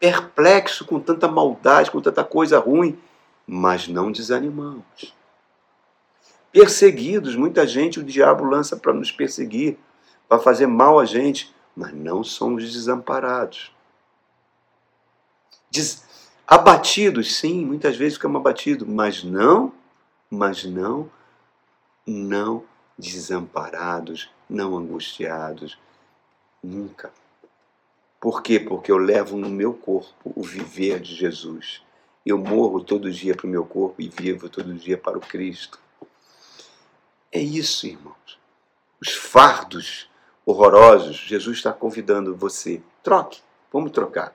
Perplexo 0.00 0.84
com 0.84 0.98
tanta 0.98 1.28
maldade, 1.28 1.90
com 1.90 2.00
tanta 2.00 2.24
coisa 2.24 2.58
ruim, 2.58 2.98
mas 3.46 3.86
não 3.86 4.10
desanimamos. 4.10 5.14
Perseguidos, 6.50 7.36
muita 7.36 7.66
gente 7.66 8.00
o 8.00 8.04
diabo 8.04 8.44
lança 8.44 8.76
para 8.76 8.92
nos 8.92 9.12
perseguir, 9.12 9.76
para 10.28 10.38
fazer 10.38 10.66
mal 10.66 10.98
a 10.98 11.04
gente, 11.04 11.53
mas 11.76 11.92
não 11.92 12.22
somos 12.22 12.72
desamparados. 12.72 13.72
Des... 15.70 16.04
Abatidos, 16.46 17.36
sim, 17.36 17.64
muitas 17.64 17.96
vezes 17.96 18.14
ficamos 18.14 18.40
abatidos, 18.40 18.86
mas 18.86 19.24
não, 19.24 19.72
mas 20.30 20.64
não, 20.64 21.10
não 22.06 22.64
desamparados, 22.98 24.30
não 24.48 24.76
angustiados, 24.76 25.78
nunca. 26.62 27.12
Por 28.20 28.42
quê? 28.42 28.60
Porque 28.60 28.92
eu 28.92 28.98
levo 28.98 29.36
no 29.36 29.48
meu 29.48 29.74
corpo 29.74 30.32
o 30.34 30.42
viver 30.42 31.00
de 31.00 31.14
Jesus. 31.14 31.82
Eu 32.24 32.38
morro 32.38 32.82
todo 32.82 33.10
dia 33.10 33.34
para 33.34 33.46
o 33.46 33.50
meu 33.50 33.66
corpo 33.66 34.00
e 34.00 34.08
vivo 34.08 34.48
todo 34.48 34.72
dia 34.74 34.96
para 34.96 35.18
o 35.18 35.20
Cristo. 35.20 35.78
É 37.30 37.40
isso, 37.40 37.86
irmãos. 37.86 38.38
Os 39.00 39.12
fardos 39.12 40.08
horrorosos, 40.46 41.16
Jesus 41.16 41.58
está 41.58 41.72
convidando 41.72 42.36
você. 42.36 42.82
Troque, 43.02 43.40
vamos 43.72 43.92
trocar. 43.92 44.34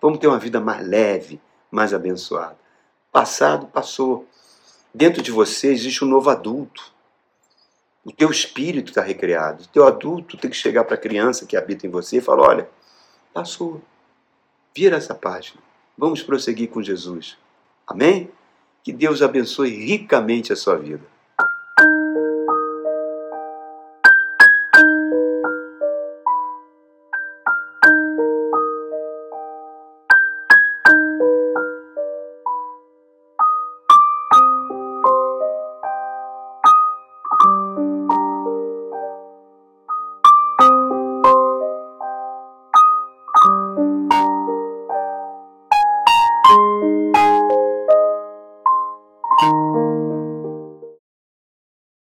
Vamos 0.00 0.18
ter 0.18 0.26
uma 0.26 0.38
vida 0.38 0.60
mais 0.60 0.86
leve, 0.86 1.40
mais 1.70 1.92
abençoada. 1.92 2.56
Passado, 3.10 3.66
passou. 3.66 4.26
Dentro 4.94 5.22
de 5.22 5.30
você 5.30 5.72
existe 5.72 6.04
um 6.04 6.08
novo 6.08 6.30
adulto. 6.30 6.92
O 8.04 8.12
teu 8.12 8.30
espírito 8.30 8.90
está 8.90 9.02
recriado. 9.02 9.64
O 9.64 9.68
teu 9.68 9.86
adulto 9.86 10.36
tem 10.36 10.50
que 10.50 10.56
chegar 10.56 10.84
para 10.84 10.94
a 10.94 10.98
criança 10.98 11.46
que 11.46 11.56
habita 11.56 11.86
em 11.86 11.90
você 11.90 12.18
e 12.18 12.20
falar: 12.20 12.48
olha, 12.48 12.70
passou. 13.34 13.82
Vira 14.74 14.96
essa 14.96 15.14
página. 15.14 15.60
Vamos 15.96 16.22
prosseguir 16.22 16.70
com 16.70 16.82
Jesus. 16.82 17.36
Amém? 17.86 18.30
Que 18.84 18.92
Deus 18.92 19.20
abençoe 19.20 19.70
ricamente 19.70 20.52
a 20.52 20.56
sua 20.56 20.76
vida. 20.76 21.04